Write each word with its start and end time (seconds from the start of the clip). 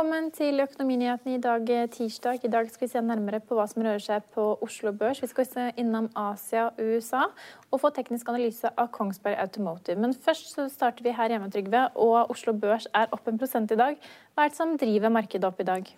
Velkommen 0.00 0.30
til 0.32 0.62
Økonominyhetene 0.62 1.34
i 1.36 1.40
dag 1.44 1.70
eh, 1.74 1.82
tirsdag. 1.92 2.38
I 2.46 2.48
dag 2.48 2.70
skal 2.72 2.86
vi 2.86 2.88
se 2.88 3.00
nærmere 3.04 3.36
på 3.44 3.52
hva 3.58 3.66
som 3.68 3.82
rører 3.84 4.00
seg 4.00 4.30
på 4.32 4.46
Oslo 4.64 4.94
Børs. 4.96 5.20
Vi 5.20 5.28
skal 5.28 5.44
se 5.44 5.66
innom 5.76 6.06
Asia 6.16 6.62
og 6.70 6.80
USA 6.80 7.26
og 7.68 7.82
få 7.82 7.90
teknisk 7.92 8.30
analyse 8.32 8.70
av 8.80 8.88
Kongsberg 8.96 9.36
Automotive. 9.44 10.00
Men 10.00 10.16
først 10.16 10.54
så 10.54 10.70
starter 10.72 11.04
vi 11.04 11.12
her 11.18 11.34
hjemme, 11.34 11.50
Trygve. 11.52 11.82
Og 12.00 12.32
Oslo 12.32 12.56
Børs 12.56 12.88
er 12.96 13.12
opp 13.12 13.28
en 13.28 13.42
prosent 13.42 13.76
i 13.76 13.78
dag. 13.82 14.00
Hva 14.32 14.48
er 14.48 14.54
det 14.54 14.62
som 14.62 14.72
driver 14.80 15.12
markedet 15.20 15.52
opp 15.52 15.60
i 15.60 15.68
dag? 15.68 15.92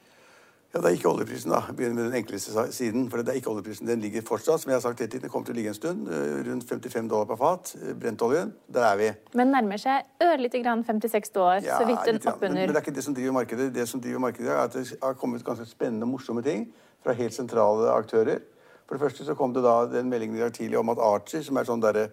Ja, 0.75 0.81
Det 0.81 0.89
er 0.89 0.95
ikke 0.97 1.09
oljeprisen, 1.11 1.51
da. 1.53 1.59
Begynner 1.77 1.95
med 1.99 2.05
den 2.07 2.15
enkleste 2.25 2.63
siden. 2.73 3.11
For 3.11 3.21
det 3.21 3.29
er 3.29 3.37
ikke 3.43 3.51
oljeprisen. 3.53 3.87
Den 3.87 4.01
ligger 4.01 4.23
fortsatt, 4.25 4.61
som 4.63 4.71
jeg 4.71 4.77
har 4.77 4.81
sagt 4.81 4.99
hele 5.01 5.11
tiden, 5.11 5.23
den 5.27 5.31
kommer 5.31 5.45
til 5.45 5.53
å 5.53 5.57
ligge 5.59 5.69
en 5.69 5.75
stund. 5.77 6.07
eh, 6.09 6.39
Rundt 6.49 6.65
55 6.69 7.09
dollar 7.11 7.25
per 7.29 7.37
fat. 7.37 7.75
eh, 7.83 7.93
Brentoljen. 7.95 8.53
Der 8.73 8.81
er 8.81 8.97
vi. 8.97 9.11
Men 9.35 9.51
nærmer 9.53 9.77
seg 9.77 10.03
ørlite 10.23 10.63
grann 10.63 10.85
56 10.85 11.31
dollar, 11.35 11.61
Ja, 11.63 11.77
så 11.79 11.85
vidt 11.87 12.05
den 12.07 12.17
oppunder. 12.17 12.49
Men, 12.49 12.55
men 12.55 12.69
det 12.69 12.77
er 12.77 12.81
ikke 12.87 12.95
det 12.95 13.05
som 13.05 13.15
driver 13.15 13.33
markedet. 13.33 13.75
Det 13.75 13.89
som 13.89 14.01
driver 14.01 14.19
markedet 14.19 14.49
er 14.49 14.63
at 14.65 14.73
det 14.73 14.97
har 15.03 15.13
kommet 15.15 15.45
ganske 15.45 15.67
spennende 15.69 16.03
og 16.09 16.09
morsomme 16.09 16.43
ting 16.43 16.73
fra 17.05 17.13
helt 17.13 17.35
sentrale 17.35 17.91
aktører. 17.93 18.41
For 18.89 18.97
det 18.97 19.01
første 19.01 19.25
så 19.25 19.35
kom 19.35 19.53
det 19.53 19.63
da 19.63 19.85
den 19.87 20.09
meldingen 20.09 20.37
i 20.37 20.41
dag 20.41 20.53
tidlig 20.53 20.79
om 20.79 20.89
at 20.89 20.99
Archer, 20.99 21.43
som 21.43 21.57
er 21.57 21.65
sånn 21.69 21.81
derre 21.83 22.09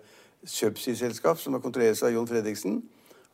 subsea-selskap 0.46 1.38
som 1.40 1.56
kontrolleres 1.62 2.04
av 2.04 2.12
Jon 2.12 2.28
Fredriksen, 2.28 2.82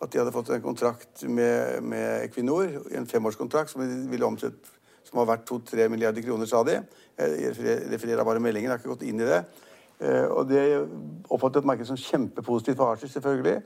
at 0.01 0.11
de 0.11 0.19
hadde 0.19 0.31
fått 0.35 0.49
en 0.51 0.61
kontrakt 0.61 1.23
med, 1.23 1.81
med 1.83 2.25
Equinor, 2.27 2.67
en 2.91 3.07
femårskontrakt 3.07 3.71
som 3.71 3.81
de 3.81 4.07
ville 4.11 4.25
omsette 4.27 4.74
som 5.05 5.19
har 5.21 5.29
vært 5.37 5.45
2-3 5.47 5.89
milliarder 5.89 6.21
kroner, 6.25 6.45
sa 6.49 6.63
de. 6.63 6.79
Jeg 7.17 7.55
refererer- 7.91 8.25
bare 8.25 8.39
meldingen, 8.39 8.69
jeg 8.69 8.71
har 8.71 8.77
ikke 8.79 8.95
gått 8.97 9.07
inn 9.07 9.19
i 9.21 9.25
det. 9.25 9.45
Eh, 10.01 10.25
Og 10.27 10.47
det 10.49 10.87
oppfattet 11.29 11.63
markedet 11.63 11.87
som 11.87 11.95
kjempepositivt 11.95 12.75
for 12.77 12.91
Archer, 12.91 13.07
selvfølgelig. 13.07 13.61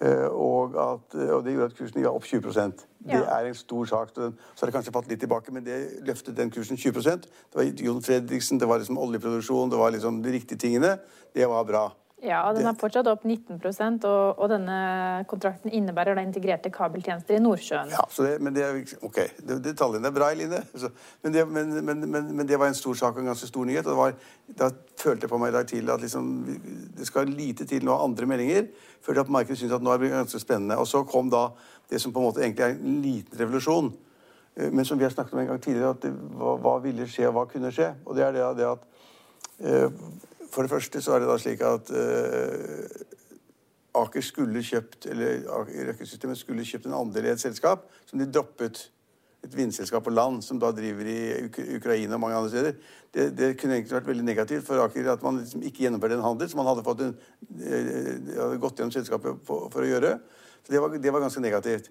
Eh, 0.00 0.26
Og, 0.28 0.74
at, 0.74 1.14
og 1.30 1.44
det 1.44 1.54
gjorde 1.54 1.64
at 1.70 1.76
kursen 1.78 2.02
gikk 2.02 2.06
opp 2.14 2.24
20% 2.24 2.86
Det 3.04 3.12
Ja. 3.12 3.40
er 3.40 3.46
en 3.46 3.54
stor 3.54 3.84
sak. 3.86 4.08
Så 4.14 4.32
har 4.60 4.66
det 4.70 4.74
kanskje 4.74 4.92
falt 4.92 5.08
litt 5.08 5.20
tilbake, 5.20 5.52
men 5.52 5.62
det 5.64 6.04
løftet 6.06 6.34
den 6.34 6.50
kursen 6.50 6.76
20% 6.76 7.22
Det 7.22 7.54
var 7.54 7.62
Jon 7.64 8.00
Fredriksen, 8.02 8.58
det 8.58 8.66
var 8.68 8.78
liksom 8.78 8.96
oljeproduksjon, 8.98 9.70
det 9.70 9.78
var 9.78 9.90
liksom 9.90 10.22
de 10.22 10.30
riktige 10.32 10.58
tingene. 10.58 10.98
Det 11.34 11.46
var 11.46 11.64
bra. 11.64 11.92
Ja, 12.24 12.40
den 12.56 12.64
er 12.64 12.76
fortsatt 12.80 13.08
opp 13.10 13.24
19 13.28 13.58
og, 14.08 14.38
og 14.40 14.48
denne 14.48 14.76
kontrakten 15.28 15.72
innebærer 15.76 16.16
da 16.16 16.22
integrerte 16.24 16.70
kabeltjenester 16.72 17.36
i 17.36 17.42
Nordsjøen. 17.42 17.90
Ja, 17.92 18.04
så 18.08 18.24
det, 18.24 18.38
men 18.40 18.54
det 18.56 18.64
er 18.64 18.78
Ok, 19.04 19.18
det, 19.44 19.58
detaljene 19.66 20.08
er 20.08 20.14
bra, 20.16 20.30
Eline. 20.32 20.62
Så, 20.72 20.88
men, 21.22 21.34
det, 21.34 21.44
men, 21.48 21.74
men, 21.84 22.00
men, 22.08 22.32
men 22.38 22.48
det 22.48 22.58
var 22.60 22.72
en 22.72 22.78
stor 22.78 22.96
sak 22.96 23.18
og 23.18 23.20
en 23.20 23.28
ganske 23.34 23.50
stor 23.50 23.68
nyhet. 23.68 23.90
og 23.92 24.00
var, 24.00 24.16
Da 24.48 24.70
følte 25.00 25.26
jeg 25.26 25.34
på 25.34 25.42
meg 25.42 25.52
i 25.52 25.56
dag 25.58 25.68
tidlig 25.68 25.94
at 25.94 26.06
liksom, 26.06 26.32
det 26.96 27.10
skal 27.10 27.28
lite 27.28 27.68
til 27.68 27.84
nå 27.84 27.98
andre 28.00 28.30
meldinger 28.30 28.72
før 29.04 29.20
at 29.20 29.32
markedet 29.36 29.60
syns 29.60 29.76
at 29.76 29.84
nå 29.84 29.92
er 29.92 30.00
det 30.00 30.14
ganske 30.16 30.40
spennende. 30.40 30.80
Og 30.80 30.88
så 30.88 31.04
kom 31.04 31.28
da 31.32 31.50
det 31.92 32.00
som 32.00 32.14
på 32.14 32.22
en 32.22 32.30
måte 32.30 32.40
egentlig 32.40 32.64
er 32.64 32.78
en 32.78 33.00
liten 33.04 33.40
revolusjon. 33.40 33.92
eh, 34.56 34.70
Men 34.72 34.88
som 34.88 34.98
vi 34.98 35.04
har 35.04 35.12
snakket 35.12 35.36
om 35.36 35.44
en 35.44 35.52
gang 35.52 35.60
tidligere, 35.60 35.90
at 35.92 36.08
hva, 36.08 36.56
hva 36.56 36.78
ville 36.80 37.04
skje, 37.04 37.28
og 37.28 37.36
hva 37.36 37.48
kunne 37.52 37.72
skje. 37.74 37.92
Og 38.06 38.16
det 38.16 38.24
er 38.24 38.32
det, 38.32 38.52
det 38.56 38.70
at 38.70 38.86
eh, 39.60 39.90
For 40.54 40.62
det 40.62 40.70
første 40.70 41.02
så 41.02 41.16
er 41.16 41.22
det 41.22 41.30
da 41.30 41.36
slik 41.42 41.62
at 41.66 41.90
uh, 41.90 42.86
Aker 44.04 44.22
skulle 44.22 44.62
kjøpt, 44.62 45.08
eller 45.10 45.46
Aker 45.50 46.34
skulle 46.38 46.66
kjøpt 46.66 46.86
en 46.86 46.98
andel 46.98 47.28
i 47.28 47.32
et 47.32 47.42
selskap 47.42 47.88
som 48.06 48.20
de 48.22 48.30
droppet. 48.30 48.88
Et 49.44 49.56
vindselskap 49.58 50.06
på 50.06 50.12
land 50.14 50.38
som 50.40 50.56
da 50.56 50.70
driver 50.72 51.04
i 51.04 51.18
Uk 51.44 51.58
Ukraina 51.76 52.16
og 52.16 52.20
mange 52.22 52.36
andre 52.38 52.52
steder. 52.52 52.78
Det, 53.12 53.26
det 53.36 53.50
kunne 53.60 53.76
egentlig 53.76 53.98
vært 53.98 54.06
veldig 54.08 54.24
negativt 54.24 54.64
for 54.64 54.80
Aker 54.80 55.10
at 55.12 55.26
man 55.26 55.42
liksom 55.42 55.66
ikke 55.68 55.84
gjennomførte 55.84 56.16
en 56.16 56.24
handel 56.24 56.48
som 56.48 56.62
man 56.62 56.70
hadde, 56.70 56.94
en, 57.04 57.12
uh, 57.58 58.30
hadde 58.38 58.62
gått 58.62 58.80
gjennom 58.80 58.94
selskapet 58.94 59.42
for, 59.44 59.68
for 59.74 59.84
å 59.84 59.90
gjøre. 59.90 60.14
Så 60.64 60.72
det 60.72 60.80
var, 60.80 60.96
det 60.96 61.12
var 61.12 61.26
ganske 61.26 61.44
negativt. 61.44 61.90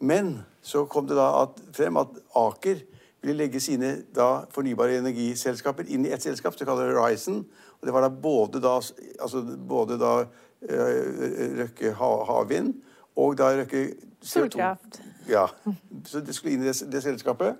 Men 0.00 0.38
så 0.64 0.86
kom 0.88 1.10
det 1.10 1.18
da 1.18 1.28
at, 1.42 1.60
frem 1.76 2.00
at 2.00 2.16
Aker 2.38 2.80
ville 3.20 3.36
legge 3.36 3.60
sine 3.60 3.98
da, 4.16 4.46
fornybare 4.54 5.02
energiselskaper 5.02 5.88
inn 5.92 6.06
i 6.08 6.14
ett 6.14 6.24
selskap, 6.24 6.56
som 6.56 6.68
kaller 6.68 6.94
Horizon. 6.94 7.42
Og 7.80 7.88
det 7.88 7.94
var 7.96 8.04
da 8.04 8.12
både 8.12 8.60
da, 8.60 8.76
altså 9.20 9.42
både 9.68 9.96
da 10.00 10.12
eh, 10.20 11.56
Røkke 11.62 11.94
havvind 11.96 12.74
og 13.16 13.38
da 13.38 13.50
Røkke 13.56 13.86
CO2. 14.20 14.28
Solkraft. 14.28 15.00
Ja. 15.28 15.46
Så 16.04 16.20
det 16.20 16.34
skulle 16.36 16.54
inn 16.54 16.64
i 16.64 16.68
det, 16.68 16.76
det 16.92 17.02
selskapet. 17.02 17.56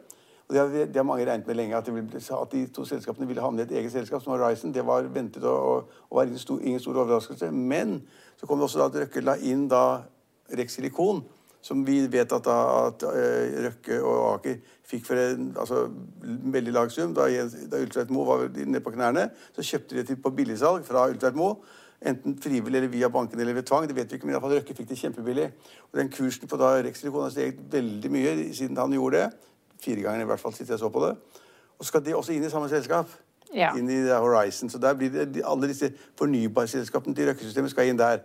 Og 0.51 0.55
det 0.55 0.61
har, 0.61 0.87
det 0.87 0.97
har 0.97 1.07
mange 1.07 1.25
regnet 1.27 1.47
med 1.47 1.57
lenge, 1.57 1.77
at, 1.77 1.89
ville, 1.95 2.21
at 2.43 2.53
de 2.53 2.67
to 2.75 2.85
selskapene 2.85 3.27
ville 3.27 3.43
havne 3.43 3.63
i 3.63 3.69
et 3.69 3.77
eget 3.79 3.93
selskap 3.93 4.23
som 4.23 4.33
Horizon. 4.35 4.75
Det 4.75 4.83
var 4.87 5.07
ventet 5.15 5.45
og, 5.47 5.55
å, 5.57 6.01
å 6.11 6.17
var 6.19 6.27
ingen 6.27 6.43
stor, 6.43 6.61
ingen 6.61 6.83
stor 6.83 6.99
overraskelse. 6.99 7.51
Men 7.55 8.01
så 8.37 8.47
kom 8.47 8.59
det 8.59 8.67
også 8.67 8.81
da 8.83 8.89
at 8.91 8.99
Røkke 9.05 9.23
la 9.23 9.37
inn 9.47 9.69
da 9.71 10.03
Rex 10.59 10.75
Silikon, 10.75 11.23
som 11.63 11.83
vi 11.87 12.01
vet 12.09 12.33
at, 12.33 12.45
da, 12.45 12.57
at 12.87 13.05
eh, 13.11 13.59
Røkke 13.67 13.99
og 14.01 14.23
Aker 14.35 14.57
fikk 14.91 15.05
for 15.07 15.21
en 15.21 15.51
altså, 15.61 15.85
veldig 16.57 16.73
lav 16.73 16.89
sum. 16.91 17.13
Da, 17.15 17.29
da 17.71 17.83
Ultveit 17.83 18.11
Moe 18.11 18.27
var 18.27 18.49
nede 18.57 18.83
på 18.85 18.95
knærne, 18.95 19.29
så 19.57 19.65
kjøpte 19.67 19.95
de 19.95 20.01
det 20.01 20.07
til 20.09 20.21
på 20.23 20.33
billigsalg 20.35 20.87
fra 20.89 21.07
Ultveit 21.13 21.39
Moe. 21.39 21.61
Enten 22.01 22.39
frivillig 22.41 22.79
eller 22.81 22.89
via 22.89 23.11
banken 23.13 23.41
eller 23.41 23.55
ved 23.55 23.63
tvang. 23.69 23.89
det 23.89 23.97
vet 23.97 24.11
vi 24.11 24.17
ikke, 24.17 24.27
men 24.27 24.37
i 24.37 24.41
fall 24.41 24.57
Røkke 24.57 24.75
fikk 24.75 24.89
det 24.89 24.99
kjempebillig. 24.99 25.51
Og 25.93 25.99
den 26.01 26.09
kursen 26.09 26.49
på 26.49 26.57
da 26.57 26.79
Rex 26.81 27.03
har 27.05 27.31
steget 27.31 27.61
veldig 27.73 28.11
mye 28.11 28.37
siden 28.55 28.77
han 28.77 28.93
gjorde 28.93 29.17
det. 29.17 29.31
Fire 29.85 30.01
ganger 30.01 30.25
i 30.25 30.31
hvert 30.33 30.41
fall 30.41 30.55
siden 30.55 30.73
jeg 30.73 30.79
så 30.79 30.89
på 30.89 31.05
det. 31.05 31.17
Og 31.79 31.85
skal 31.85 32.05
det 32.05 32.15
også 32.15 32.33
inn 32.33 32.45
i 32.45 32.51
samme 32.51 32.69
selskap. 32.69 33.09
Ja. 33.55 33.75
Inn 33.77 33.91
i 33.91 34.01
Horizon. 34.09 34.71
Så 34.71 34.79
der 34.79 34.95
blir 34.95 35.11
det, 35.11 35.43
alle 35.45 35.69
disse 35.69 35.93
fornybarselskapene 36.19 37.15
til 37.15 37.29
Røkke-systemet 37.29 37.71
skal 37.71 37.89
inn 37.91 37.99
der. 37.99 38.23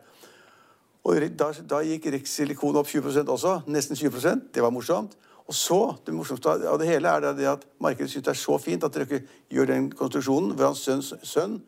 Og 1.05 1.21
da, 1.37 1.51
da 1.69 1.83
gikk 1.85 2.07
Rikssilikon 2.15 2.79
opp 2.79 2.89
20% 2.89 3.29
også. 3.29 3.59
Nesten 3.69 3.97
20% 3.97 4.49
Det 4.55 4.63
var 4.63 4.73
morsomt. 4.73 5.13
Og 5.45 5.53
så, 5.53 5.79
det 6.05 6.13
morsomste 6.17 6.49
av 6.49 6.79
det 6.81 6.87
hele 6.89 7.11
er 7.11 7.27
det 7.37 7.45
at 7.45 7.65
markedet 7.79 8.09
syns 8.09 8.25
det 8.25 8.31
er 8.33 8.39
så 8.39 8.57
fint 8.57 8.83
at 8.83 8.95
Røkke 8.97 9.19
gjør 9.53 9.69
den 9.69 9.91
konstruksjonen 9.93 10.55
hvor 10.55 10.71
hans 10.71 10.81
sønns 10.81 11.11
sønn, 11.21 11.59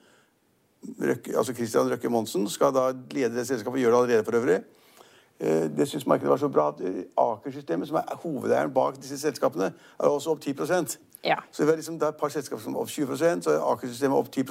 Røkke, 0.98 1.36
altså 1.38 1.54
Christian 1.54 1.89
Røkke 1.92 2.10
Monsen, 2.10 2.48
skal 2.50 2.74
da 2.74 2.88
lede 3.13 3.36
det 3.36 3.45
selskapet. 3.50 3.81
Gjør 3.81 3.94
det 3.94 4.00
allerede 4.00 4.25
for 4.25 4.39
øvrig. 4.39 4.57
Eh, 5.40 5.69
Det 5.78 5.88
syns 5.88 6.07
markedet 6.07 6.30
var 6.30 6.38
så 6.42 6.50
bra 6.50 6.68
at 6.69 6.81
Aker-systemet, 7.18 7.88
som 7.88 7.98
er 7.98 8.18
hovedeieren 8.24 8.74
bak 8.74 8.98
disse 8.98 9.19
selskapene, 9.19 9.74
er 10.00 10.07
også 10.07 10.31
opp 10.33 10.42
10 10.42 10.98
Ja. 11.24 11.36
Så 11.51 11.63
det, 11.63 11.68
var 11.68 11.75
liksom, 11.75 12.00
det 12.00 12.04
er 12.04 12.10
et 12.10 12.16
par 12.16 12.30
selskaper 12.30 12.63
som 12.63 12.75
er 12.75 12.80
opp 12.80 12.90
20 12.90 13.18
så 13.42 13.51
er 13.51 13.72
Aker-systemet 13.72 14.18
opp 14.18 14.31
10 14.31 14.44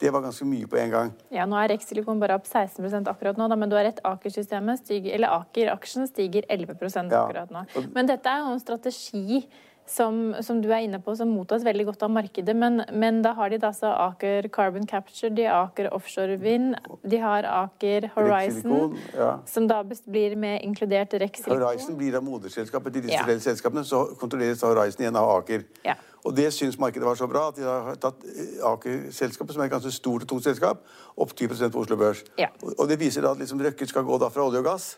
Det 0.00 0.10
var 0.14 0.22
ganske 0.22 0.46
mye 0.46 0.66
på 0.70 0.78
en 0.78 0.90
gang. 0.90 1.12
Ja, 1.34 1.46
nå 1.48 1.58
er 1.58 1.72
Rex 1.72 1.88
Silikon 1.90 2.20
bare 2.22 2.36
opp 2.38 2.46
16 2.46 3.08
akkurat 3.10 3.38
nå, 3.38 3.48
da, 3.50 3.56
men 3.58 3.70
du 3.70 3.74
har 3.76 3.84
rett. 3.88 3.98
Aker-systemet 4.06 4.78
stiger, 4.84 5.14
eller 5.18 5.28
Aker-aksjen 5.40 6.06
stiger 6.06 6.46
11 6.48 6.76
Ja. 7.10 7.24
akkurat 7.24 7.50
nå. 7.50 7.64
Men 7.94 8.06
dette 8.06 8.26
er 8.30 8.44
jo 8.44 8.52
en 8.54 8.60
strategi 8.62 9.42
som, 9.88 10.34
som 10.44 10.60
du 10.62 10.68
er 10.70 10.84
inne 10.84 11.00
på, 11.02 11.14
som 11.16 11.30
mottas 11.32 11.64
veldig 11.66 11.86
godt 11.88 12.02
av 12.06 12.12
markedet. 12.12 12.54
Men, 12.56 12.82
men 12.92 13.22
da 13.24 13.32
har 13.38 13.50
de 13.50 13.58
da 13.58 13.70
altså 13.72 13.90
Aker 14.08 14.48
Carbon 14.54 14.86
Capture, 14.86 15.30
de 15.34 15.46
har 15.48 15.68
Aker 15.68 15.88
Offshore 15.96 16.36
Vind, 16.42 16.76
de 17.08 17.20
har 17.22 17.48
Aker 17.48 18.10
Horizon, 18.14 18.96
ja. 19.16 19.38
som 19.48 19.68
da 19.70 19.80
blir 19.84 20.36
med 20.36 20.62
inkludert 20.66 21.16
Rex 21.20 21.42
Silikon. 21.42 21.62
Horizon 21.64 21.96
blir 21.98 22.12
da 22.12 22.20
moderselskapet 22.24 22.92
til 22.98 23.08
disse 23.08 23.24
Ja. 23.24 23.38
selskapene, 23.48 23.84
så 23.84 24.04
kontrolleres 24.20 24.62
Horizon 24.62 25.06
igjen 25.06 25.16
av 25.18 25.32
Aker. 25.38 25.64
Ja. 25.86 25.96
Og 26.24 26.36
det 26.36 26.48
syns 26.52 26.78
markedet 26.78 27.06
var 27.06 27.14
så 27.14 27.26
bra 27.30 27.48
at 27.48 27.56
de 27.56 27.66
har 27.66 27.98
tatt 28.00 28.24
eh, 28.26 28.58
Aker-selskapet, 28.66 29.54
som 29.54 29.62
er 29.62 29.70
et 29.70 29.74
ganske 29.74 29.92
stort 29.94 30.24
og 30.24 30.28
tungt 30.28 30.44
selskap, 30.44 30.82
opp 31.16 31.34
10 31.36 31.70
på 31.70 31.82
Oslo 31.82 31.96
Børs. 31.96 32.24
Ja. 32.38 32.48
Og, 32.76 32.88
det 32.88 32.98
viser 33.00 33.22
da 33.22 33.32
at 33.36 33.38
liksom 33.38 33.62
Røkke 33.62 33.86
skal 33.86 34.06
gå 34.06 34.18
da 34.18 34.30
fra 34.34 34.46
olje 34.46 34.62
og 34.62 34.66
gass, 34.66 34.88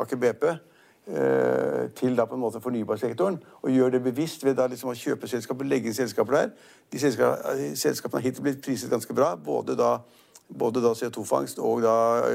Aker 0.00 0.16
BP, 0.16 0.48
eh, 1.12 1.90
til 1.98 2.16
da 2.16 2.24
på 2.24 2.38
en 2.38 2.44
måte 2.44 2.62
fornybarsektoren. 2.64 3.38
Og 3.62 3.70
gjør 3.70 3.96
det 3.96 4.02
bevisst 4.02 4.44
ved 4.44 4.56
da 4.56 4.66
liksom 4.66 4.94
å 4.94 4.96
kjøpe 4.96 5.28
selskaper, 5.28 5.68
legge 5.68 5.90
inn 5.90 5.98
selskaper 5.98 6.38
der. 6.38 6.50
De 6.92 7.02
selskapene, 7.02 7.76
selskapene 7.76 8.20
har 8.20 8.28
hittil 8.30 8.48
blitt 8.48 8.64
priset 8.64 8.90
ganske 8.90 9.14
bra. 9.14 9.34
både 9.36 9.76
da 9.76 9.98
både 10.58 10.82
da 10.84 10.92
CO2-fangst 10.96 11.60
og 11.64 11.82
da 11.84 11.94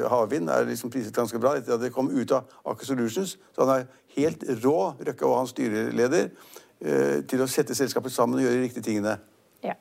havvind 0.10 0.50
er 0.50 0.68
liksom 0.68 0.92
priset 0.94 1.16
ganske 1.16 1.40
bra. 1.42 1.56
Etter 1.58 1.76
at 1.76 1.84
det 1.84 1.94
kom 1.94 2.10
ut 2.10 2.32
av 2.34 2.48
Aker 2.66 2.86
Solutions. 2.86 3.38
Så 3.56 3.66
han 3.66 3.74
er 3.76 3.86
helt 4.18 4.46
rå, 4.64 4.94
Røkke 4.98 5.26
og 5.28 5.38
hans 5.38 5.54
styreleder, 5.54 6.30
eh, 6.30 6.66
til 6.78 7.42
å 7.42 7.48
sette 7.50 7.76
selskapet 7.76 8.14
sammen 8.14 8.38
og 8.38 8.46
gjøre 8.46 8.60
de 8.60 8.66
riktige 8.68 8.86
tingene. 8.86 9.18
Ja. 9.66 9.74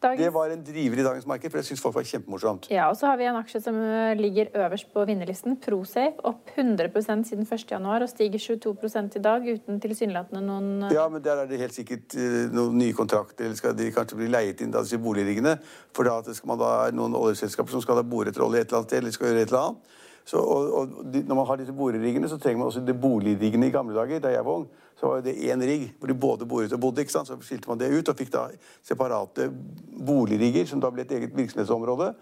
Dagens... 0.00 0.20
Det 0.22 0.32
var 0.32 0.48
en 0.48 0.62
driver 0.64 0.98
i 0.98 1.02
dagens 1.04 1.26
marked, 1.28 1.50
for 1.52 1.60
jeg 1.60 1.66
syns 1.68 1.82
folk 1.84 1.94
var 1.98 2.06
kjempemorsomt. 2.08 2.70
Ja, 2.72 2.86
og 2.88 2.96
så 2.96 3.10
har 3.10 3.18
vi 3.20 3.26
en 3.28 3.36
aksje 3.36 3.60
som 3.60 3.76
eh, 3.84 4.14
ligger 4.16 4.48
øverst 4.62 4.88
på 4.94 5.04
vinnerlisten, 5.04 5.58
Prosafe. 5.60 6.14
Opp 6.24 6.48
100% 6.56 7.26
siden 7.28 7.44
1.1 7.44 7.88
og 7.90 8.08
stiger 8.08 8.40
22 8.40 9.18
i 9.20 9.22
dag 9.26 9.44
uten 9.44 9.82
tilsynelatende 9.82 10.40
noen 10.46 10.88
Ja, 10.94 11.04
men 11.12 11.20
der 11.24 11.42
er 11.42 11.50
det 11.50 11.60
helt 11.60 11.76
sikkert 11.76 12.16
noen 12.54 12.78
nye 12.80 12.96
kontrakter, 12.96 13.44
eller 13.44 13.60
skal 13.60 13.76
de 13.76 13.90
kanskje 13.92 14.22
bli 14.22 14.30
leiet 14.32 14.64
inn, 14.64 14.72
da, 14.72 14.80
disse 14.80 15.02
boligriggene. 15.02 15.58
For 15.92 16.08
da 16.08 16.22
skal 16.32 16.54
man 16.54 16.62
da, 16.64 16.72
noen 16.96 17.18
oljeselskaper 17.20 17.76
som 17.76 17.84
skal 17.84 18.00
da 18.00 18.06
bore 18.06 18.32
etter 18.32 18.46
olje 18.46 18.64
et 18.64 18.70
eller 18.70 18.80
annet 18.80 18.94
sted, 18.94 19.02
eller 19.02 19.18
skal 19.18 19.28
gjøre 19.34 19.44
et 19.44 19.52
eller 19.52 19.66
annet. 19.66 19.98
Så, 20.30 20.40
og, 20.40 20.72
og 20.80 21.12
når 21.12 21.34
man 21.34 21.48
har 21.48 21.60
disse 21.60 21.76
boreriggene, 21.76 22.28
så 22.30 22.40
trenger 22.40 22.62
man 22.62 22.72
også 22.72 22.86
de 22.86 22.96
boligriggene 22.96 23.68
i 23.68 23.74
gamle 23.74 23.96
dager. 24.00 24.24
Da 24.24 24.32
jeg 24.32 24.48
var 24.48 24.62
ung, 24.62 24.68
så 25.00 25.08
var 25.08 25.22
det 25.24 25.32
én 25.48 25.62
rigg 25.64 25.86
hvor 25.98 26.10
de 26.10 26.14
både 26.26 26.46
boret 26.48 26.72
og 26.76 26.80
bodde. 26.82 27.00
ikke 27.00 27.14
sant? 27.14 27.30
Så 27.30 27.38
skilte 27.40 27.70
man 27.70 27.80
det 27.80 27.88
ut 27.88 28.08
og 28.12 28.18
fikk 28.18 28.32
da 28.34 28.46
separate 28.84 29.48
boligrigger, 29.96 30.68
som 30.68 30.82
da 30.82 30.90
ble 30.92 31.06
et 31.06 31.14
eget 31.16 31.36
virksomhetsområde. 31.36 32.12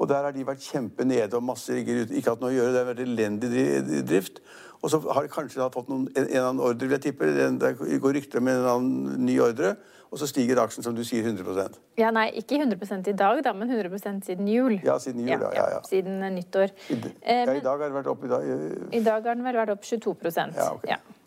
Og 0.00 0.08
der 0.08 0.24
har 0.24 0.32
de 0.32 0.46
vært 0.46 0.64
kjempe 0.64 1.04
nede 1.04 1.36
og 1.36 1.44
masse 1.44 1.74
rigger 1.74 2.04
ute. 2.04 2.14
Ikke 2.16 2.32
hatt 2.32 2.40
noe 2.40 2.52
å 2.52 2.56
gjøre, 2.56 2.72
det 2.72 2.80
har 2.80 2.88
vært 2.88 3.02
elendig 3.04 4.04
drift. 4.08 4.40
Og 4.80 4.88
så 4.92 5.00
har 5.12 5.26
de 5.26 5.32
kanskje 5.32 5.60
da 5.60 5.68
fått 5.74 5.90
noen, 5.92 6.06
en, 6.14 6.22
en 6.22 6.30
eller 6.30 6.46
annen 6.46 6.62
ordre, 6.64 6.86
vil 6.86 6.96
jeg 6.96 7.10
tippe. 7.10 7.28
Det 7.60 7.98
går 8.00 8.16
rykter 8.16 8.40
om 8.40 8.48
en 8.48 8.60
eller 8.62 8.70
annen 8.78 9.26
ny 9.26 9.36
ordre. 9.44 9.74
Og 10.10 10.18
så 10.18 10.26
stiger 10.26 10.58
aksjen, 10.58 10.82
som 10.82 10.94
du 10.96 11.04
sier, 11.06 11.22
100% 11.22 11.76
Ja, 12.00 12.08
Nei, 12.14 12.30
ikke 12.40 12.56
100 12.58 13.12
i 13.12 13.14
dag, 13.14 13.44
da, 13.46 13.52
men 13.54 13.70
100% 13.70 14.24
siden 14.26 14.48
jul. 14.50 14.80
Ja, 14.82 14.96
siden 15.02 15.22
jul, 15.22 15.36
ja. 15.36 15.52
ja, 15.54 15.68
ja. 15.76 15.84
Siden 15.86 16.18
nyttår. 16.34 16.72
I, 16.88 16.98
Eh, 17.20 17.44
ja, 17.44 17.54
I 17.54 17.62
dag 17.62 17.76
har 17.76 17.86
den 17.86 17.98
vært 18.00 18.10
opp 18.10 18.24
i 18.24 18.30
dag. 18.32 18.48
I 18.90 19.02
dag 19.06 19.26
har 19.28 19.36
den 19.36 19.44
vel 19.46 19.60
vært 19.60 19.74
opp 19.76 19.84
22% 19.86 20.56
Ja, 20.58 20.72
ok. 20.74 21.18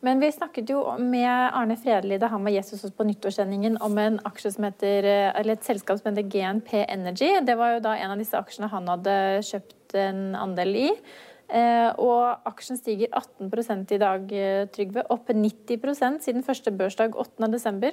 Men 0.00 0.20
vi 0.20 0.30
snakket 0.32 0.70
jo 0.72 0.80
med 0.96 1.28
Arne 1.28 1.76
Fredli 1.76 2.16
da 2.20 2.30
han 2.32 2.44
var 2.46 2.54
gjest 2.54 2.72
hos 2.72 2.94
på 2.96 3.04
nyttårssendingen 3.04 3.76
om 3.84 3.98
en 4.00 4.16
aksje 4.24 4.54
som 4.54 4.64
heter, 4.64 5.04
eh, 5.04 5.32
eller 5.40 5.58
et 5.58 5.66
selskap 5.66 6.00
som 6.00 6.08
heter 6.10 6.28
GNP 6.28 6.86
Energy. 6.86 7.28
Det 7.44 7.56
var 7.60 7.74
jo 7.74 7.82
da 7.84 7.96
en 7.98 8.14
av 8.14 8.20
disse 8.20 8.38
aksjene 8.38 8.70
han 8.72 8.88
hadde 8.88 9.16
kjøpt 9.44 9.98
en 10.00 10.22
andel 10.40 10.76
i. 10.86 10.86
Eh, 11.50 11.90
og 11.98 12.46
aksjen 12.46 12.78
stiger 12.78 13.10
18 13.12 13.90
i 13.92 13.98
dag, 13.98 14.32
eh, 14.32 14.66
Trygve. 14.72 15.04
Opp 15.10 15.28
90% 15.28 16.22
siden 16.22 16.44
første 16.46 16.70
børsdag 16.70 17.16
8. 17.16 17.50
desember. 17.52 17.92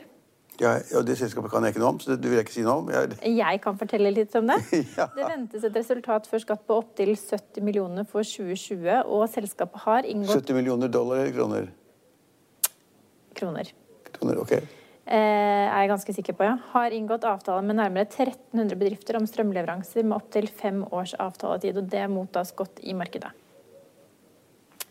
Ja, 0.62 0.80
og 0.98 1.06
det 1.06 1.18
selskapet 1.20 1.52
kan 1.52 1.64
jeg 1.64 1.76
ikke 1.76 1.82
noe 1.84 1.90
om, 1.94 2.00
så 2.00 2.12
det, 2.12 2.22
det 2.24 2.32
vil 2.32 2.38
jeg 2.40 2.46
ikke 2.48 2.56
si 2.56 2.64
noe 2.66 2.82
om. 2.82 2.88
Jeg, 2.90 3.18
Jeg 3.44 3.62
kan 3.62 3.78
fortelle 3.78 4.14
litt 4.14 4.34
om 4.36 4.48
det. 4.48 4.62
Ja. 4.98 5.10
Det 5.14 5.28
ventes 5.28 5.64
et 5.68 5.76
resultat 5.76 6.30
før 6.30 6.42
skatt 6.42 6.64
på 6.66 6.78
opptil 6.80 7.14
70 7.18 7.62
millioner 7.66 8.08
for 8.10 8.24
2020, 8.24 9.04
og 9.06 9.28
selskapet 9.30 9.84
har 9.84 10.08
inngått 10.08 10.48
70 10.48 10.58
millioner 10.58 10.88
dollar 10.88 11.22
eller 11.26 11.36
kroner? 11.36 11.68
Kroner. 13.38 13.72
kroner 14.18 14.42
ok. 14.44 14.52
Eh, 15.08 15.16
er 15.16 15.80
jeg 15.86 15.90
ganske 15.94 16.14
sikker 16.18 16.36
på, 16.36 16.44
ja. 16.44 16.58
Har 16.74 16.92
inngått 16.92 17.24
avtale 17.24 17.64
med 17.64 17.78
nærmere 17.80 18.04
1300 18.10 18.76
bedrifter 18.76 19.16
om 19.16 19.28
strømleveranser 19.30 20.04
med 20.04 20.18
opptil 20.18 20.50
fem 20.52 20.82
års 20.92 21.14
avtaletid, 21.16 21.78
og 21.80 21.88
det 21.94 22.08
mottas 22.12 22.52
godt 22.58 22.82
i 22.84 22.94
markedet. 22.98 23.32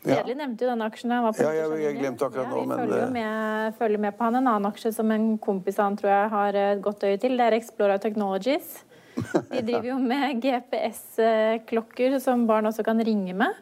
Ja. 0.06 0.22
Nevnte 0.22 0.62
jo 0.62 0.70
denne 0.70 0.86
aksjen. 0.86 1.10
var 1.10 1.32
på 1.34 1.42
Ja, 1.42 1.50
jeg- 1.50 1.80
jeg 1.82 1.98
glemte 1.98 2.24
akkurat 2.30 2.48
nå, 2.48 2.60
vi 2.62 2.66
men, 2.66 2.78
følger 2.78 3.02
eh, 3.02 3.10
med, 3.10 3.74
følger 3.76 3.98
med 3.98 4.16
på 4.16 4.24
han. 4.24 4.36
En 4.36 4.46
annen 4.46 4.70
aksje 4.72 4.92
som 4.94 5.10
en 5.10 5.36
kompis 5.38 5.78
av 5.80 5.84
han 5.90 5.96
tror 5.96 6.10
jeg 6.10 6.30
har 6.30 6.54
et 6.54 6.80
godt 6.82 7.00
øye 7.02 7.18
til, 7.20 7.36
det 7.36 7.40
er 7.52 7.56
Explora 7.58 7.98
Technologies. 7.98 8.84
De 9.50 9.62
driver 9.62 9.88
jo 9.88 9.98
med 9.98 10.40
GPS-klokker 10.40 12.20
som 12.20 12.46
barn 12.46 12.66
også 12.68 12.84
kan 12.84 13.00
ringe 13.04 13.34
med. 13.34 13.52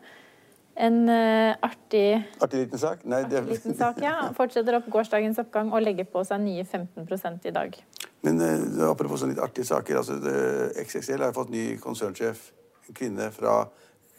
En 0.74 0.96
uh, 1.06 1.54
artig, 1.62 2.24
Artig 2.42 2.64
liten 2.64 2.80
sak? 2.82 3.04
Nei, 3.06 3.22
det, 3.30 3.38
artig 3.44 3.60
liten 3.60 3.76
sak, 3.78 4.00
ja. 4.02 4.16
Fortsetter 4.34 4.80
opp 4.80 4.88
gårsdagens 4.90 5.38
oppgang 5.44 5.70
og 5.70 5.84
legger 5.84 6.08
på 6.10 6.24
seg 6.26 6.42
nye 6.42 6.64
15 6.66 7.46
i 7.46 7.54
dag. 7.54 7.78
Men 8.26 8.42
uh, 8.42 8.90
apropos 8.90 9.22
sånne 9.22 9.36
litt 9.36 9.44
artige 9.44 9.68
saker. 9.70 10.00
altså 10.02 10.18
det, 10.18 10.36
XXL 10.82 11.22
har 11.28 11.36
fått 11.36 11.54
ny 11.54 11.76
konsernsjef. 11.82 12.50
En 12.88 12.98
kvinne 12.98 13.30
fra 13.32 13.62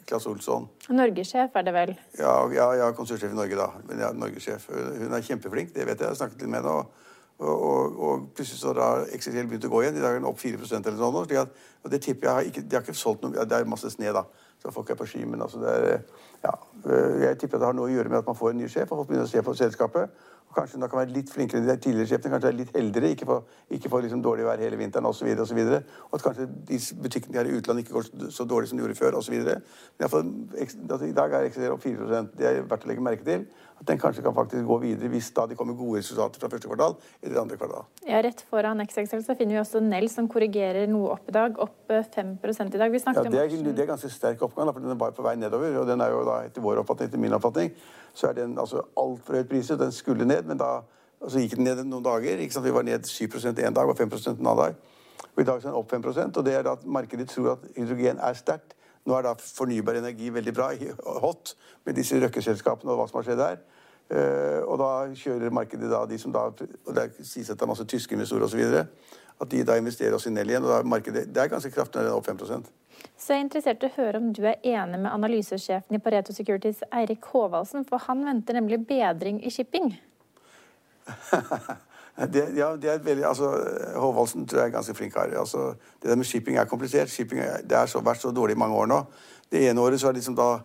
Claes 0.06 0.26
Olsson. 0.26 0.68
Norgessjef 0.88 1.54
er 1.54 1.66
det 1.66 1.74
vel. 1.74 1.92
Ja, 2.18 2.34
ja, 2.54 2.70
ja 2.80 2.92
konsernsjef 2.96 3.34
i 3.34 3.38
Norge, 3.38 3.58
da. 3.58 3.68
Men 3.90 4.00
ja, 4.06 4.12
Norgessjef. 4.16 4.70
Hun 4.72 5.12
er 5.12 5.26
kjempeflink, 5.26 5.74
det 5.74 5.84
vet 5.84 5.98
jeg. 5.98 6.06
Jeg 6.06 6.14
har 6.14 6.20
snakket 6.22 6.42
litt 6.44 6.52
med 6.54 6.62
henne. 6.62 6.80
Og, 6.80 7.04
og, 7.38 7.62
og, 7.62 7.98
og 8.00 8.28
plutselig 8.34 8.60
så 8.62 8.72
har 8.74 9.04
XXL 9.12 9.48
begynt 9.50 9.64
å 9.68 9.72
gå 9.72 9.82
igjen. 9.82 9.94
de 9.94 10.04
har 10.06 10.24
opp 10.24 10.38
4% 10.40 10.86
eller 10.86 10.96
sånn. 10.98 11.26
slik 11.26 11.38
at- 11.38 11.56
Og 11.84 11.90
det 11.90 12.00
tipper 12.02 12.26
jeg 12.26 12.34
har 12.34 12.42
ikke, 12.42 12.68
De 12.68 12.76
har 12.76 12.82
ikke 12.82 12.94
solgt 12.94 13.22
noe 13.22 13.44
Det 13.44 13.52
er 13.52 13.64
masse 13.64 13.90
sne, 13.90 14.12
da. 14.12 14.24
Så 14.62 14.72
folk 14.72 14.90
er 14.90 14.94
på 14.96 15.06
ski. 15.06 15.24
Men 15.24 15.40
altså, 15.42 15.60
det 15.60 15.68
er 15.68 16.00
Ja. 16.44 16.54
Jeg 17.20 17.38
tipper 17.38 17.58
det 17.58 17.66
har 17.66 17.72
noe 17.74 17.88
å 17.88 17.92
gjøre 17.92 18.08
med 18.08 18.18
at 18.18 18.26
man 18.26 18.36
får 18.36 18.50
en 18.50 18.58
ny 18.58 18.68
sjef, 18.68 18.90
og 18.92 18.98
folk 18.98 19.08
begynner 19.08 19.26
å 19.26 19.30
se 19.30 19.42
på 19.42 19.54
selskapet. 19.56 20.08
Og 20.48 20.54
kanskje 20.54 20.78
hun 20.78 20.88
kan 20.88 21.00
være 21.00 21.12
litt 21.12 21.28
flinkere 21.32 21.58
enn 21.58 21.66
de 21.66 21.76
tidligere 21.76 22.06
sjefene. 22.06 22.30
Kanskje 22.36 22.48
er 22.48 22.52
litt 22.56 22.76
eldre. 22.76 23.10
Ikke 23.10 23.26
få, 23.26 23.42
ikke 23.70 23.90
få 23.90 24.00
liksom 24.04 24.22
dårlig 24.22 24.44
vær 24.46 24.58
hele 24.62 24.76
vinteren 24.78 25.04
osv. 25.06 25.26
Og, 25.40 25.46
så 25.48 25.54
videre, 25.54 25.82
og 26.10 26.14
at 26.14 26.22
kanskje 26.22 26.46
de 26.68 26.78
butikkene 27.02 27.32
de 27.32 27.38
har 27.38 27.46
i 27.50 27.56
utlandet, 27.58 27.84
ikke 27.84 27.92
går 27.96 28.02
så- 28.04 28.30
så 28.30 28.46
dårlig 28.46 28.68
som 28.68 28.78
de 28.78 28.84
gjorde 28.84 28.96
før 28.96 29.16
osv. 29.18 29.34
Men 29.44 29.62
i 30.00 30.08
fall, 30.08 30.24
altså, 30.88 31.04
i 31.08 31.12
dag 31.12 31.32
er 31.32 31.48
XXL 31.50 31.72
opp 31.72 31.82
4% 31.82 32.36
Det 32.36 32.46
er 32.46 32.62
verdt 32.62 32.84
å 32.84 32.86
legge 32.86 33.02
merke 33.02 33.24
til. 33.24 33.46
At 33.76 33.86
den 33.90 33.98
kanskje 34.00 34.22
kan 34.24 34.34
faktisk 34.34 34.64
gå 34.64 34.78
videre 34.80 35.10
hvis 35.12 35.28
da 35.36 35.44
det 35.50 35.58
kommer 35.58 35.76
gode 35.76 36.00
resultater 36.00 36.40
fra 36.40 36.48
første 36.48 36.70
kvartal 36.70 36.94
eller 37.22 37.40
andre 37.42 37.58
kvartal. 37.60 37.84
Ja, 38.08 38.22
Rett 38.24 38.40
foran 38.50 38.80
XXL 38.80 39.20
så 39.26 39.36
finner 39.36 39.58
vi 39.58 39.60
også 39.60 39.82
Nell 39.84 40.08
som 40.12 40.30
korrigerer 40.32 40.88
noe 40.88 41.12
opp 41.18 41.28
i 41.28 41.36
dag. 41.36 41.60
Opp 41.60 41.92
eh, 41.92 42.02
5 42.16 42.38
i 42.40 42.80
dag. 42.80 42.90
Vi 42.90 43.02
Ja, 43.04 43.22
det, 43.22 43.44
er, 43.44 43.56
det 43.68 43.84
er 43.84 43.92
ganske 43.92 44.10
sterk 44.10 44.42
oppgang, 44.42 44.72
for 44.72 44.80
den 44.80 44.90
er 44.90 45.00
bare 45.00 45.12
på 45.12 45.22
vei 45.26 45.36
nedover. 45.36 45.76
Og 45.82 45.86
den 45.86 46.00
er 46.00 46.10
jo 46.14 46.24
da, 46.24 46.40
etter 46.48 46.64
vår 46.64 46.80
oppfatning, 46.82 47.10
etter 47.10 47.20
min 47.20 47.36
oppfatning, 47.36 47.72
så 48.14 48.30
er 48.30 48.40
den 48.40 48.58
altså 48.58 48.82
altfor 48.96 49.36
høyt 49.36 49.48
priset. 49.52 49.78
Den 49.78 49.92
skulle 49.92 50.24
ned, 50.24 50.48
men 50.48 50.58
da 50.60 50.80
og 51.20 51.32
så 51.32 51.40
gikk 51.40 51.56
den 51.56 51.64
ned 51.64 51.84
noen 51.88 52.04
dager. 52.04 52.40
ikke 52.40 52.54
sant? 52.54 52.66
Vi 52.66 52.74
var 52.74 52.84
ned 52.84 53.06
7% 53.08 53.62
en 53.64 53.76
dag 53.76 53.88
og 53.88 53.96
5% 53.98 54.36
en 54.36 54.46
annen 54.46 54.58
dag. 54.60 54.74
Og 55.34 55.42
I 55.42 55.46
dag 55.48 55.56
er 55.56 55.68
den 55.68 55.78
opp 55.78 55.90
5 55.90 56.04
og 56.36 56.44
det 56.44 56.54
er 56.54 56.62
da 56.64 56.72
at 56.76 56.84
markedet 56.84 57.28
tror 57.28 57.52
at 57.56 57.64
hydrogen 57.76 58.20
er 58.20 58.36
sterkt. 58.36 58.76
Nå 59.06 59.14
er 59.14 59.22
da 59.22 59.34
fornybar 59.38 59.94
energi 60.00 60.32
veldig 60.34 60.54
bra, 60.54 60.72
hot, 61.22 61.54
med 61.86 61.94
disse 61.94 62.18
Røkke-selskapene 62.20 62.90
og 62.90 62.98
hva 62.98 63.06
som 63.08 63.20
har 63.20 63.26
skjedd 63.28 63.38
der. 63.38 63.58
Eh, 64.10 64.62
og 64.62 64.78
da 64.78 64.88
kjører 65.18 65.50
markedet 65.50 65.90
da 65.90 66.04
de 66.06 66.18
som 66.18 66.30
da 66.30 66.44
Og 66.46 66.92
det 66.94 67.08
sies 67.26 67.48
at 67.50 67.58
det 67.58 67.64
er 67.66 67.70
masse 67.72 67.86
tyske 67.90 68.14
investorer 68.14 68.46
osv. 68.46 68.60
At 69.40 69.50
de 69.50 69.64
da 69.66 69.76
investerer 69.76 70.14
oss 70.14 70.26
i 70.26 70.30
Nell 70.30 70.48
igjen. 70.48 70.62
og 70.62 70.70
da 70.70 70.78
er 70.78 70.84
markedet, 70.84 71.34
Det 71.34 71.42
er 71.42 71.48
ganske 71.48 71.70
kraftig 71.70 72.00
når 72.00 72.04
det 72.04 72.12
er 72.12 72.16
opp 72.16 72.26
5 72.26 72.38
Så 73.16 73.32
jeg 73.32 73.40
er 73.40 73.44
interessert 73.44 73.82
i 73.82 73.86
å 73.86 73.96
høre 73.96 74.16
om 74.16 74.32
du 74.32 74.46
er 74.46 74.62
enig 74.62 75.00
med 75.00 75.10
analysesjefen 75.10 75.94
i 75.94 75.98
Pareto 75.98 76.32
Securities, 76.32 76.82
Eirik 76.92 77.24
Håvaldsen, 77.24 77.84
for 77.84 77.98
han 77.98 78.24
venter 78.24 78.54
nemlig 78.54 78.86
bedring 78.86 79.44
i 79.44 79.50
shipping. 79.50 79.98
Det, 82.16 82.46
ja, 82.56 82.70
det 82.80 82.88
er 82.88 82.94
et 82.94 83.04
veldig, 83.04 83.26
altså, 83.28 83.50
Håvaldsen 84.00 84.46
tror 84.48 84.60
jeg 84.60 84.70
er 84.70 84.72
ganske 84.72 84.94
flink 84.94 85.12
kar. 85.12 85.28
Altså, 85.36 85.74
det 86.02 86.08
der 86.08 86.16
med 86.16 86.24
shipping 86.24 86.56
er 86.56 86.64
komplisert. 86.64 87.10
Shipping 87.12 87.40
er, 87.40 87.60
det 87.60 87.76
har 87.76 88.00
vært 88.00 88.22
så 88.22 88.30
dårlig 88.32 88.56
i 88.56 88.58
mange 88.58 88.76
år 88.76 88.86
nå. 88.88 89.02
Det 89.52 89.68
ene 89.68 89.80
året 89.80 90.00
så 90.00 90.08
er 90.08 90.12
det 90.16 90.22
liksom 90.22 90.38
da 90.38 90.62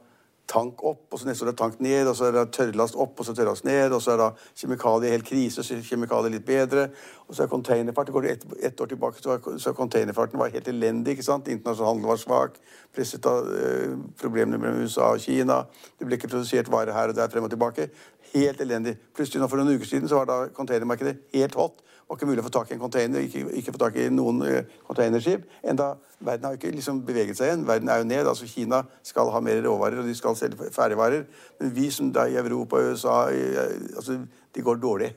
tank 0.51 0.83
opp, 0.83 1.05
og 1.11 1.19
så 1.19 1.27
neste 1.29 1.45
år 1.45 1.51
er 1.53 1.57
tank 1.59 1.79
ned, 1.83 2.09
og 2.09 2.15
så 2.17 2.27
er 2.27 2.35
det 2.35 2.43
tørrlast 2.55 2.97
opp, 2.99 3.19
og 3.19 3.27
så 3.27 3.35
tørrlast 3.37 3.65
ned, 3.67 3.95
og 3.95 4.01
så 4.03 4.13
er 4.13 4.19
da 4.19 4.29
kjemikalier 4.59 5.15
helt 5.15 5.27
krise, 5.27 5.61
og 5.61 5.67
så 5.67 5.77
er 5.77 5.85
kjemikalier 5.87 6.33
litt 6.33 6.45
bedre, 6.47 6.87
og 7.27 7.35
så 7.37 7.45
er 7.45 7.51
containerfart. 7.51 8.09
Det 8.09 8.15
går 8.17 8.29
ett 8.31 8.45
et 8.59 8.81
år 8.81 8.91
tilbake, 8.91 9.21
så 9.23 9.29
var, 9.37 9.73
containerfarten 9.77 10.39
var 10.39 10.51
helt 10.51 10.67
elendig. 10.67 11.11
ikke 11.11 11.23
sant? 11.23 11.47
Internasjonal 11.47 11.93
handel 11.93 12.11
var 12.11 12.19
svak, 12.19 12.59
presset 12.95 13.25
av 13.25 13.47
eh, 13.55 13.95
problemene 14.21 14.59
mellom 14.59 14.83
USA 14.83 15.13
og 15.13 15.23
Kina. 15.23 15.63
Det 15.97 16.07
ble 16.07 16.19
ikke 16.19 16.31
produsert 16.33 16.71
varer 16.71 16.93
her 16.93 17.13
og 17.13 17.15
der 17.15 17.31
frem 17.31 17.47
og 17.47 17.53
tilbake. 17.53 17.89
Helt 18.33 18.61
elendig. 18.61 18.97
Plutselig 19.15 19.41
nå 19.41 19.47
for 19.47 19.61
noen 19.61 19.79
uker 19.79 19.87
siden 19.87 20.11
så 20.11 20.21
var 20.21 20.29
da 20.29 20.41
containermarkedet 20.55 21.17
helt 21.33 21.55
hot. 21.55 21.79
Det 21.79 22.11
var 22.11 22.19
ikke 22.19 22.27
mulig 22.27 22.41
å 22.41 22.43
få 22.43 22.51
tak 22.51 22.71
i 22.71 22.73
en 22.75 22.81
container, 22.81 23.23
ikke, 23.23 23.41
ikke 23.55 23.71
få 23.71 23.79
tak 23.85 23.95
i 23.95 24.09
noen 24.11 24.41
eh, 24.43 24.65
containerskip. 24.83 25.45
Enda 25.63 25.93
verden 26.19 26.49
har 26.49 26.57
ikke 26.57 26.73
liksom 26.75 27.05
beveget 27.07 27.37
seg 27.39 27.47
igjen. 27.47 27.63
Verden 27.67 27.87
er 27.87 28.01
jo 28.01 28.07
ned. 28.09 28.27
altså 28.27 28.49
Kina 28.51 28.81
skal 29.07 29.31
ha 29.31 29.39
mer 29.39 29.61
råvarer, 29.63 30.01
og 30.01 30.09
de 30.09 30.15
skal 30.17 30.35
selge 30.41 30.71
ferdigvarer. 30.75 31.27
Men 31.59 31.75
vi 31.75 31.89
som 31.93 32.11
da 32.13 32.27
i 32.27 32.39
Europa 32.39 32.79
og 32.79 32.93
USA, 32.93 33.17
eh, 33.31 33.77
altså, 33.95 34.19
de 34.55 34.65
går 34.65 34.81
dårlig. 34.81 35.13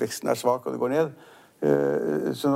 Veksten 0.00 0.28
er 0.28 0.38
svak, 0.38 0.66
og 0.66 0.74
det 0.74 0.82
går 0.82 0.92
ned. 0.92 1.14
Eh, 1.64 2.32
så 2.34 2.50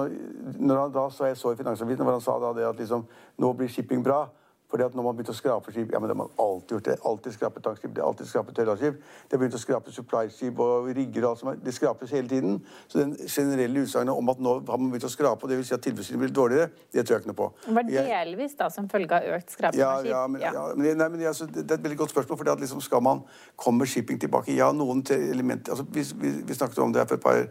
når, 0.58 0.76
han 0.76 0.92
da 0.92 1.06
så 1.10 1.30
jeg 1.30 1.38
så 1.40 1.52
i 1.54 1.56
Finansavisen 1.56 2.04
når 2.04 2.18
han 2.18 2.24
sa 2.24 2.34
da 2.42 2.52
det 2.56 2.66
at 2.68 2.80
liksom, 2.82 3.06
nå 3.38 3.52
blir 3.56 3.70
shipping 3.72 4.02
bra, 4.04 4.26
Fordi 4.68 4.84
at 4.84 4.96
når 4.96 5.06
man 5.06 5.16
begynte 5.16 5.32
å 5.32 5.36
skrape 5.36 5.72
skip 5.72 5.92
ja, 5.94 6.00
men 6.00 6.10
det 6.10 6.14
har 6.14 6.20
man 6.20 6.32
alltid 6.44 6.74
gjort 6.76 6.88
det, 6.90 6.96
alltid 7.08 7.36
skrapet 7.38 7.64
tankskip, 7.64 7.92
det 7.96 8.02
har 8.02 8.10
alltid 8.10 8.28
skrapet 8.28 8.58
tørrskip, 8.58 8.98
det 9.00 9.36
har 9.36 9.40
begynt 9.40 9.56
å 9.56 9.60
skrape 9.62 9.94
supply-skip 9.94 10.60
og 10.60 10.90
rigger 10.98 11.24
og 11.24 11.30
alt 11.30 11.40
som 11.40 11.50
er, 11.52 11.62
det 11.64 11.72
skrapes 11.72 12.12
hele 12.12 12.28
tiden. 12.28 12.58
Så 12.84 13.00
den 13.00 13.14
generelle 13.24 13.84
utsagnet 13.86 14.12
om 14.12 14.32
at 14.34 14.42
nå 14.44 14.54
har 14.68 14.82
man 14.82 14.90
begynt 14.92 15.08
å 15.08 15.12
skrape, 15.12 15.46
og 15.46 15.52
det 15.52 15.56
vil 15.60 15.68
si 15.70 15.76
at 15.76 15.84
tilbudssynet 15.86 16.20
blir 16.20 16.34
dårligere, 16.36 16.68
det 16.92 17.06
tror 17.06 17.16
jeg 17.16 17.24
ikke 17.24 17.32
noe 17.32 17.40
på. 17.40 17.48
Det 17.64 17.78
var 17.78 17.88
delvis 18.10 18.58
da 18.60 18.68
som 18.74 18.90
følge 18.92 19.16
av 19.16 19.38
økt 19.38 19.56
skraping 19.56 19.80
ja, 19.80 19.94
av 19.94 20.04
skip? 20.04 20.12
ja, 20.12 20.26
men, 20.34 20.44
ja. 20.44 20.66
men, 20.76 21.00
nei, 21.00 21.08
men 21.14 21.24
altså, 21.32 21.48
det, 21.48 21.64
det 21.64 21.78
er 21.78 21.80
et 21.80 21.88
veldig 21.88 22.00
godt 22.04 22.12
spørsmål. 22.12 22.42
for 22.42 22.64
liksom 22.66 22.84
skal 22.84 23.02
man 23.08 23.24
komme 23.56 23.88
shipping 23.88 24.20
tilbake? 24.20 24.52
Ja, 24.52 24.68
noen 24.76 25.00
elementer 25.16 25.72
altså, 25.72 25.88
vi, 25.88 26.04
vi, 26.20 26.36
vi 26.44 26.60
snakket 26.60 26.84
om 26.84 26.92
det 26.92 27.00
her 27.00 27.08
for 27.08 27.16
et 27.16 27.24
par 27.24 27.44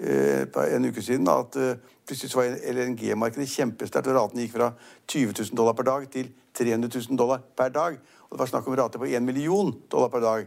en 0.00 0.88
uke 0.88 1.02
siden 1.02 1.28
at 1.30 1.56
uh, 1.56 1.76
plutselig 2.06 2.30
så 2.30 2.40
var 2.40 2.56
LNG-markedet 2.72 3.48
kjempesterkt, 3.48 4.08
og 4.10 4.16
raten 4.18 4.40
gikk 4.42 4.56
fra 4.56 4.72
20 5.08 5.34
000 5.38 5.56
dollar 5.56 5.76
per 5.78 5.86
dag 5.88 6.08
til 6.10 6.32
300 6.58 6.90
000 7.08 7.18
dollar 7.18 7.44
per 7.56 7.68
dag. 7.74 7.98
Og 8.28 8.34
det 8.34 8.42
var 8.42 8.50
snakk 8.50 8.68
om 8.68 8.76
rater 8.78 8.98
på 8.98 9.06
1 9.10 9.22
million 9.22 9.72
dollar 9.92 10.08
per 10.08 10.20
dag. 10.20 10.46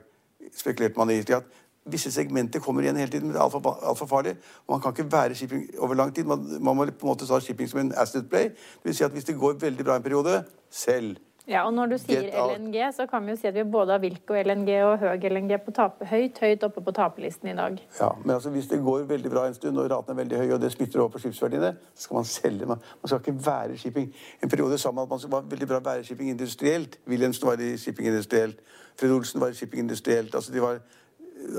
spekulerte 0.56 0.98
man 0.98 1.10
i. 1.10 1.20
at 1.20 1.44
Visse 1.88 2.12
segmenter 2.12 2.60
kommer 2.60 2.84
igjen 2.84 2.98
hele 3.00 3.12
tiden, 3.12 3.28
men 3.28 3.36
det 3.36 3.40
er 3.40 3.44
altfor 3.44 3.80
alt 3.84 4.10
farlig. 4.10 4.36
Og 4.68 4.74
man 4.74 4.82
kan 4.82 4.92
ikke 4.92 5.12
være 5.12 5.36
shipping 5.36 5.68
over 5.80 5.96
lang 5.96 6.16
tid. 6.16 6.24
Man, 6.24 6.44
man 6.60 6.76
må 6.76 6.86
på 6.86 7.08
en 7.08 7.14
måte 7.14 7.28
ta 7.28 7.40
shipping 7.40 7.70
som 7.70 7.80
en 7.80 7.94
asset 7.96 8.30
play. 8.30 8.50
Det 8.50 8.84
vil 8.84 8.96
si 8.96 9.04
at 9.04 9.12
hvis 9.12 9.24
det 9.24 9.38
går 9.40 9.60
veldig 9.62 9.86
bra 9.86 9.96
en 9.96 10.04
periode, 10.04 10.44
selv. 10.70 11.16
Ja, 11.48 11.62
og 11.64 11.72
når 11.72 11.94
du 11.94 11.96
sier 12.02 12.26
LNG, 12.28 12.76
så 12.92 13.06
kan 13.08 13.24
vi 13.24 13.32
jo 13.32 13.38
si 13.40 13.48
at 13.48 13.56
vi 13.56 13.64
både 13.64 13.94
har 13.96 14.02
Wilco 14.04 14.36
LNG 14.36 14.72
og 14.84 14.98
høg 15.00 15.24
LNG 15.32 15.54
på 15.64 15.72
tape, 15.76 16.04
høyt, 16.10 16.42
høyt 16.44 16.66
oppe 16.68 16.84
på 16.84 16.94
taperlisten 16.96 17.54
i 17.54 17.56
dag. 17.56 17.78
Ja, 18.02 18.10
men 18.20 18.34
altså 18.36 18.52
hvis 18.52 18.68
det 18.68 18.82
går 18.84 19.06
veldig 19.08 19.32
bra 19.32 19.46
en 19.48 19.56
stund, 19.56 19.80
og 19.80 19.88
raten 19.94 20.12
er 20.12 20.20
veldig 20.20 20.42
høy, 20.42 20.52
og 20.58 20.60
det 20.62 20.74
smitter 20.74 21.06
over 21.06 21.14
på 21.16 21.24
skipsverdiene, 21.24 21.72
så 21.96 22.10
skal 22.10 22.20
man 22.20 22.28
selge. 22.28 22.68
Man, 22.68 22.84
man 23.00 23.12
skal 23.12 23.24
ikke 23.24 23.38
være 23.48 23.80
shipping. 23.80 24.12
En 24.44 24.52
periode 24.52 24.78
sa 24.82 24.92
man 24.92 25.08
at 25.08 25.16
man 25.16 25.36
var 25.38 25.48
veldig 25.56 25.70
bra 25.72 25.80
være 25.88 26.04
shipping 26.10 26.34
industrielt. 26.36 27.00
Wilhelmsen 27.08 27.48
var 27.48 27.64
i 27.64 27.78
shipping 27.80 28.12
industrielt. 28.12 28.60
Fred 29.00 29.16
Olsen 29.16 29.42
var 29.42 29.56
i 29.56 29.56
shipping 29.56 29.86
industrielt. 29.88 30.36
altså 30.36 30.52
de 30.54 30.62
var 30.62 30.82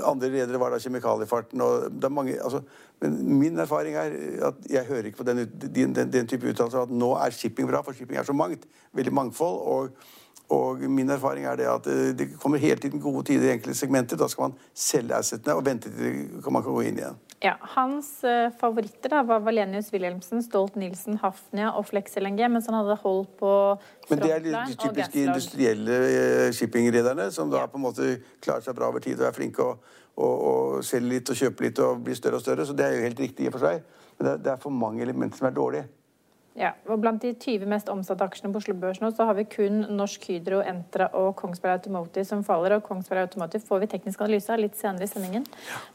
andre 0.05 0.29
ledere 0.29 0.59
var 0.59 0.73
da 0.73 0.79
kjemikaliefarten. 0.79 1.61
og 1.61 1.91
det 1.91 2.03
er 2.03 2.13
mange, 2.13 2.37
altså, 2.43 2.61
Men 3.01 3.39
min 3.39 3.59
erfaring 3.59 3.95
er 3.95 4.11
at 4.47 4.55
jeg 4.69 4.85
hører 4.85 5.05
ikke 5.05 5.17
på 5.17 5.23
den, 5.23 5.37
den, 5.75 5.95
den, 5.95 6.13
den 6.13 6.27
type 6.27 6.49
uttalelser 6.49 6.81
at 6.81 6.91
nå 6.91 7.13
er 7.15 7.29
shipping 7.29 7.69
bra, 7.69 7.81
for 7.81 7.93
shipping 7.93 8.19
er 8.19 8.23
så 8.23 8.33
mangt. 8.33 8.65
Veldig 8.93 9.13
mangfold. 9.13 9.59
og 9.67 9.89
og 10.49 10.79
min 10.79 11.09
erfaring 11.09 11.45
er 11.45 11.55
det 11.55 11.65
at 11.69 11.87
eh, 11.87 12.17
det 12.17 12.31
kommer 12.41 12.57
hele 12.57 12.75
tiden 12.75 13.01
gode 13.01 13.23
tider 13.23 13.49
i 13.49 13.51
enkelte 13.53 13.77
segmenter. 13.77 14.17
Da 14.17 14.27
skal 14.27 14.41
man 14.49 14.55
selge 14.73 15.15
assetene 15.15 15.55
og 15.55 15.65
vente 15.65 15.91
til 15.93 16.49
man 16.49 16.63
kan 16.63 16.73
gå 16.73 16.81
inn 16.89 16.97
igjen. 16.97 17.19
Ja, 17.39 17.53
Hans 17.75 18.07
uh, 18.27 18.49
favoritter 18.59 19.13
da 19.13 19.21
var 19.23 19.39
Valenius 19.45 19.93
Wilhelmsen, 19.93 20.41
Stolt-Nielsen, 20.43 21.21
Hafnia 21.21 21.69
og 21.71 21.85
Flex 21.87 22.17
LNG, 22.19 22.41
mens 22.51 22.67
han 22.67 22.75
hadde 22.75 22.97
holdt 22.99 23.31
på 23.39 23.51
Men 24.09 24.19
det 24.19 24.31
er 24.35 24.43
de, 24.43 24.55
typiske 24.73 25.23
industrielle 25.23 25.99
uh, 26.03 26.49
shippingrederne 26.55 27.29
som 27.31 27.51
da 27.51 27.63
ja. 27.63 27.69
på 27.71 27.79
en 27.79 27.85
måte 27.85 28.09
klarer 28.43 28.65
seg 28.65 28.75
bra 28.75 28.91
over 28.91 29.03
tid 29.05 29.21
og 29.21 29.29
er 29.29 29.37
flinke 29.37 29.69
å 30.19 30.81
selge 30.83 31.13
litt 31.13 31.31
og 31.31 31.39
kjøpe 31.39 31.63
litt 31.63 31.79
og 31.79 32.01
bli 32.03 32.17
større 32.17 32.41
og 32.41 32.43
større. 32.43 32.65
Så 32.67 32.75
det 32.75 32.89
er 32.89 32.97
jo 32.97 33.05
helt 33.07 33.21
riktig 33.23 33.45
i 33.45 33.47
og 33.47 33.55
for 33.55 33.69
seg. 33.69 33.85
Men 34.17 34.27
det, 34.27 34.33
det 34.43 34.51
er 34.51 34.59
for 34.59 34.75
mange 34.75 35.05
elementer 35.05 35.39
som 35.39 35.47
er 35.47 35.55
dårlige. 35.55 35.87
Ja, 36.59 36.73
og 36.91 36.99
Blant 36.99 37.23
de 37.23 37.31
20 37.39 37.69
mest 37.71 37.87
omsatte 37.91 38.25
aksjene 38.27 38.51
på 38.51 38.59
Oslo 38.59 38.73
Børs 38.75 38.99
nå, 38.99 39.13
så 39.15 39.29
har 39.29 39.37
vi 39.37 39.45
kun 39.47 39.79
Norsk 39.95 40.25
Hydro, 40.27 40.59
Entra 40.67 41.07
og 41.15 41.31
Kongsberg 41.39 41.77
Automotive 41.77 42.25
som 42.27 42.41
faller. 42.43 42.75
og 42.75 42.83
Kongsberg 42.83 43.29
Automotive 43.29 43.63
får 43.63 43.85
vi 43.85 43.87
teknisk 43.93 44.23
analyse 44.25 44.51
av 44.51 44.59
litt 44.59 44.75
senere 44.75 45.07
i 45.07 45.11
sendingen. 45.11 45.45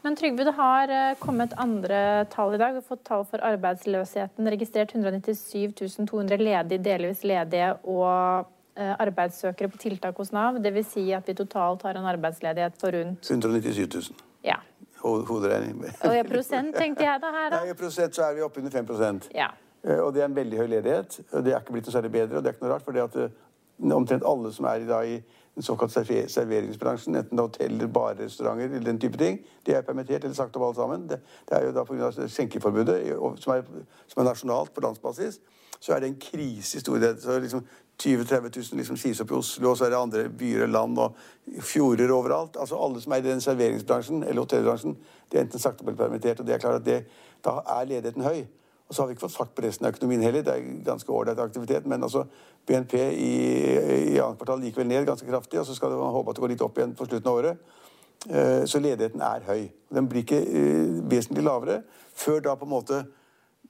Men 0.01 0.17
Trygve, 0.17 0.47
det 0.47 0.55
har 0.57 0.89
eh, 0.89 1.17
kommet 1.21 1.53
andre 1.61 1.99
tall 2.33 2.55
i 2.57 2.61
dag. 2.61 2.73
Vi 2.73 2.81
har 2.81 2.87
fått 2.87 3.03
tall 3.05 3.27
for 3.29 3.45
arbeidsløsheten. 3.45 4.49
Registrert 4.55 4.95
197 4.95 5.75
200 6.09 6.41
ledige, 6.41 6.81
delvis 6.81 7.21
ledige 7.21 7.75
og 7.83 8.49
eh, 8.73 8.95
arbeidssøkere 9.05 9.69
på 9.69 9.81
tiltak 9.83 10.17
hos 10.17 10.33
Nav. 10.33 10.57
Dvs. 10.63 10.95
Si 10.95 11.11
at 11.13 11.29
vi 11.29 11.35
totalt 11.37 11.85
har 11.85 11.99
en 11.99 12.09
arbeidsledighet 12.09 12.81
på 12.81 12.89
rundt 12.95 13.29
197 13.29 13.85
000. 13.85 14.25
Ja. 14.45 14.57
Hoderegning. 15.05 15.83
Og 16.07 16.17
i 16.17 16.25
prosent, 16.25 16.73
tenkte 16.73 17.05
jeg 17.05 17.21
da 17.21 17.29
her, 17.29 17.51
da. 17.53 17.61
Nei, 17.61 17.75
I 17.75 17.77
prosent 17.77 18.17
så 18.17 18.25
er 18.25 18.39
vi 18.39 18.41
oppunder 18.41 18.73
5% 18.73 19.29
ja. 19.37 19.51
Eh, 19.85 19.99
og 19.99 20.13
det 20.13 20.21
er 20.21 20.25
en 20.25 20.35
veldig 20.35 20.57
høy 20.57 20.67
ledighet. 20.67 21.19
og 21.31 21.45
Det 21.45 21.53
er 21.53 21.59
ikke 21.59 21.71
blitt 21.71 21.85
noe 21.85 21.93
særlig 21.93 22.11
bedre. 22.11 22.37
og 22.37 22.43
det 22.43 22.49
er 22.49 22.53
ikke 22.53 22.65
noe 22.65 22.73
rart, 22.73 22.85
for 22.85 22.91
det 22.91 23.01
at 23.01 23.15
eh, 23.15 23.95
omtrent 23.95 24.23
alle 24.25 24.53
som 24.53 24.65
er 24.65 24.75
i, 24.75 24.87
dag, 24.87 25.09
i 25.09 25.21
den 25.55 25.63
såkalte 25.63 26.05
serveringsbransjen, 26.27 27.15
enten 27.15 27.39
er 27.39 27.41
hoteller, 27.41 27.87
barer, 27.87 28.23
restauranter 28.23 28.65
eller 28.65 28.85
den 28.85 28.99
type 28.99 29.17
ting, 29.17 29.39
de 29.65 29.73
er 29.73 29.81
permittert 29.81 30.23
eller 30.23 30.35
sagt 30.35 30.55
opp 30.55 30.63
alle 30.63 30.75
sammen. 30.75 31.09
Det, 31.09 31.19
det 31.49 31.57
er 31.57 31.65
jo 31.65 31.75
da 31.75 31.83
pga. 31.83 32.11
skjenkeforbudet, 32.27 32.97
som 33.43 33.53
er, 33.53 33.63
som 34.07 34.21
er, 34.21 34.29
nasjonalt 34.29 34.73
på 34.73 34.81
landsbasis, 34.81 35.39
så 35.79 35.93
er 35.93 35.99
det 35.99 36.09
en 36.09 36.19
krise 36.19 36.77
i 36.77 36.81
storhet. 36.81 37.21
Så 37.21 37.39
liksom 37.39 37.65
20 37.97 38.23
000-30 38.23 38.41
000 38.71 38.79
liksom 38.79 38.97
sies 38.97 39.21
opp 39.21 39.31
i 39.31 39.37
Oslo, 39.37 39.69
og 39.69 39.77
så 39.77 39.85
er 39.85 39.93
det 39.93 39.99
andre 39.99 40.29
byer 40.29 40.65
og 40.65 40.69
land 40.69 40.99
og 40.99 41.15
fjorder 41.61 42.11
overalt. 42.11 42.57
Altså 42.59 42.75
Alle 42.75 43.01
som 43.01 43.11
er 43.11 43.21
i 43.21 43.27
den 43.29 43.41
serveringsbransjen 43.41 44.23
eller 44.23 44.41
hotellbransjen, 44.41 44.97
de 45.31 45.37
er 45.37 45.45
enten 45.45 45.59
sagt 45.59 45.81
opp 45.81 45.87
eller 45.87 45.99
permittert. 46.03 46.39
og 46.39 46.47
det 46.47 46.55
er 46.55 46.59
klart 46.63 46.81
at 46.81 46.85
det, 46.85 47.05
Da 47.45 47.61
er 47.67 47.85
ledigheten 47.85 48.23
høy. 48.23 48.45
Og 48.85 48.93
så 48.95 49.01
har 49.01 49.07
vi 49.09 49.15
ikke 49.15 49.25
fått 49.25 49.37
fart 49.37 49.53
på 49.57 49.63
resten 49.65 49.87
av 49.87 49.95
økonomien 49.95 50.21
heller. 50.21 50.43
Det 50.45 50.53
er 50.53 50.67
ganske 50.85 51.09
ålreit 51.11 51.39
aktivitet. 51.41 51.87
Men 51.89 52.05
altså, 52.05 52.25
BNP 52.67 52.93
i, 52.99 53.31
i 54.13 54.19
annet 54.21 54.37
kvartal 54.37 54.61
gikk 54.61 54.77
vel 54.77 54.89
ned 54.91 55.07
ganske 55.07 55.27
kraftig, 55.29 55.59
og 55.61 55.65
så 55.65 55.77
skal 55.77 55.95
man 55.97 56.13
håpe 56.13 56.31
at 56.31 56.37
det 56.37 56.45
går 56.45 56.53
litt 56.53 56.65
opp 56.65 56.77
igjen 56.77 56.93
på 56.97 57.07
slutten 57.09 57.31
av 57.31 57.39
året. 57.41 57.65
Eh, 58.29 58.63
så 58.69 58.81
ledigheten 58.81 59.21
er 59.25 59.45
høy. 59.45 59.67
Den 59.93 60.09
blir 60.09 60.25
ikke 60.25 60.41
uh, 60.41 60.97
vesentlig 61.09 61.45
lavere 61.45 61.81
før 62.15 62.41
da 62.45 62.55
på 62.57 62.65
en 62.65 62.73
måte 62.73 63.03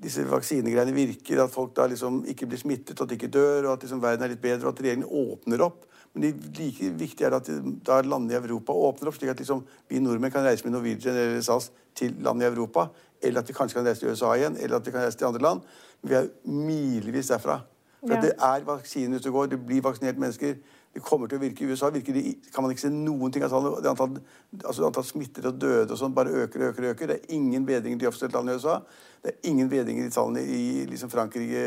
disse 0.03 0.23
vaksinegreiene 0.27 0.93
virker, 0.95 1.39
at 1.43 1.53
folk 1.53 1.73
da 1.77 1.87
liksom 1.87 2.23
ikke 2.31 2.47
blir 2.51 2.59
smittet, 2.59 2.99
at 2.99 3.09
de 3.09 3.15
ikke 3.15 3.31
dør, 3.31 3.65
og 3.65 3.73
at 3.75 3.85
liksom 3.85 4.01
verden 4.03 4.25
er 4.25 4.33
litt 4.33 4.43
bedre, 4.43 4.67
og 4.67 4.73
at 4.73 4.81
regjeringen 4.83 5.07
åpner 5.07 5.63
opp. 5.65 5.85
Men 6.13 6.25
det 6.25 6.59
like 6.59 6.91
viktige 6.99 7.29
er 7.29 7.37
at 7.37 7.47
da 7.87 8.01
landene 8.03 8.35
i 8.35 8.39
Europa 8.39 8.75
åpner 8.75 9.11
opp, 9.11 9.17
slik 9.17 9.31
at 9.31 9.39
liksom 9.39 9.63
vi 9.91 9.99
nordmenn 10.03 10.31
kan 10.31 10.45
reise 10.45 10.67
med 10.67 10.75
Norwegian 10.75 11.15
eller 11.15 11.43
SAS 11.43 11.71
til 11.95 12.15
land 12.23 12.43
i 12.43 12.47
Europa 12.47 12.89
eller 13.25 13.41
at 13.41 13.49
vi 13.49 13.55
kanskje 13.57 13.79
kan 13.79 13.87
reise 13.87 14.03
til 14.03 14.11
USA 14.11 14.33
igjen, 14.37 14.57
eller 14.61 14.77
at 14.77 14.85
vi 14.85 14.91
kan 14.93 15.03
reise 15.03 15.17
til 15.17 15.27
andre 15.27 15.41
land. 15.41 15.61
Men 16.01 16.09
vi 16.09 16.15
er 16.15 16.29
milevis 16.45 17.31
derfra. 17.33 17.59
For 18.05 18.13
ja. 18.13 18.21
det 18.21 18.33
er 18.37 18.65
vaksiner 18.65 19.17
ute 19.17 19.31
og 19.31 19.33
går, 19.39 19.45
det 19.55 19.61
blir 19.65 19.81
vaksinert 19.81 20.17
mennesker. 20.21 20.55
Det 20.95 21.01
kommer 21.03 21.27
til 21.27 21.35
å 21.35 21.43
virke 21.43 21.65
i 21.65 21.67
USA. 21.67 21.89
Virker 21.91 22.15
det, 22.15 22.21
kan 22.55 22.63
man 22.63 22.71
ikke 22.71 22.85
se 22.85 22.89
noen 22.93 23.33
ting. 23.33 23.43
Altså, 23.43 23.59
antall, 23.91 24.13
altså, 24.61 24.85
antall 24.87 25.03
smittede 25.03 25.49
og 25.51 25.57
døde 25.59 25.91
og 25.91 25.99
sånn 25.99 26.13
bare 26.15 26.31
øker 26.45 26.61
og 26.61 26.69
øker. 26.69 26.87
øker. 26.93 27.09
Det 27.11 27.17
er 27.17 27.33
ingen 27.35 27.65
bedring 27.67 27.97
i 27.97 27.99
de 27.99 28.07
offisielle 28.07 28.31
tallene 28.31 28.55
i 28.55 28.61
USA. 28.61 28.77
Det 29.25 29.33
er 29.33 29.49
ingen 29.49 29.67
bedring 29.67 29.99
i 29.99 30.07
tallene 30.13 30.43
i 30.45 30.85
liksom 30.87 31.09
Frankrike, 31.11 31.65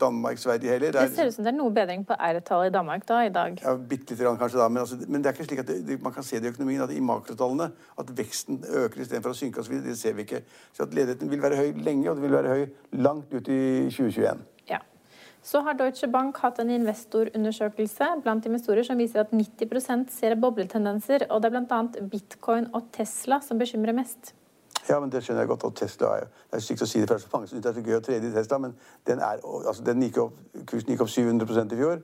Danmark, 0.00 0.40
Sverige 0.40 0.72
heller. 0.72 0.94
Det, 0.96 1.04
det 1.10 1.18
ser 1.18 1.28
ut 1.28 1.36
som 1.36 1.44
det 1.44 1.52
er 1.52 1.58
noe 1.58 1.74
bedring 1.74 2.06
på 2.08 2.16
R-tallet 2.16 2.70
i 2.70 2.74
Danmark 2.78 3.04
da, 3.08 3.18
i 3.26 3.34
dag. 3.34 3.60
Ja, 3.60 3.74
Bitte 3.76 4.14
lite 4.14 4.24
grann 4.24 4.40
kanskje 4.40 4.62
da. 4.62 4.68
Men, 4.72 4.84
altså, 4.86 5.00
men, 5.04 5.18
det 5.20 5.28
er 5.28 5.36
ikke 5.36 5.48
slik 5.50 5.64
at 5.66 5.68
det, 5.68 5.80
det, 5.90 5.98
man 6.00 6.16
kan 6.16 6.24
se 6.24 6.40
det 6.40 6.48
i 6.48 6.54
økonomien, 6.54 6.80
at 6.86 6.94
i 6.96 7.02
makrotallene 7.04 7.68
at 8.00 8.14
veksten 8.22 8.62
øker 8.84 9.04
istedenfor 9.04 9.34
å 9.34 9.40
synke 9.42 9.60
osv. 9.60 9.82
Det 9.84 9.98
ser 10.00 10.16
vi 10.16 10.24
ikke. 10.24 10.44
Så 10.72 10.86
at 10.86 10.96
ledigheten 10.96 11.28
vil 11.28 11.44
være 11.44 11.60
høy 11.60 11.84
lenge, 11.84 12.08
og 12.08 12.16
det 12.16 12.24
vil 12.24 12.38
være 12.38 12.56
høy 12.56 13.02
langt 13.04 13.36
ut 13.36 13.52
i 13.52 13.60
2021. 13.90 14.46
Så 15.42 15.60
har 15.66 15.74
Deutsche 15.74 16.06
Bank 16.06 16.36
hatt 16.38 16.60
en 16.62 16.70
investorundersøkelse 16.70 18.08
blant 18.22 18.44
investorer 18.46 18.86
som 18.86 19.00
viser 19.00 19.24
at 19.24 19.32
90% 19.34 20.12
ser 20.14 20.36
bobletendenser. 20.38 21.26
og 21.30 21.42
Det 21.42 21.50
er 21.50 21.58
bl.a. 21.58 22.06
bitcoin 22.10 22.68
og 22.72 22.92
Tesla 22.94 23.40
som 23.42 23.58
bekymrer 23.58 23.92
mest. 23.96 24.34
Ja, 24.88 25.00
men 25.00 25.10
det 25.10 25.22
skjønner 25.22 25.42
jeg 25.42 25.50
godt. 25.50 25.64
Og 25.64 25.74
Tesla 25.74 26.06
er 26.06 26.24
jo 26.24 26.26
Det 26.50 26.58
er 26.58 26.64
stygt 26.66 26.82
å 26.82 26.86
si 26.86 27.00
det, 27.00 27.08
for 27.08 27.18
er 27.18 27.24
så 27.24 27.28
mange 27.32 27.50
syns 27.50 27.62
det 27.62 27.70
er 27.70 27.74
så 27.74 27.84
gøy 27.86 27.96
å 27.96 28.02
trede 28.06 28.28
i 28.28 28.32
Tesla, 28.34 28.58
men 28.58 28.74
den, 29.06 29.18
er, 29.18 29.42
altså, 29.42 29.82
den 29.86 30.02
gikk 30.02 30.18
opp, 30.22 30.40
kursen 30.66 30.90
gikk 30.92 31.04
opp 31.04 31.10
700% 31.10 31.74
i 31.74 31.78
fjor. 31.82 32.02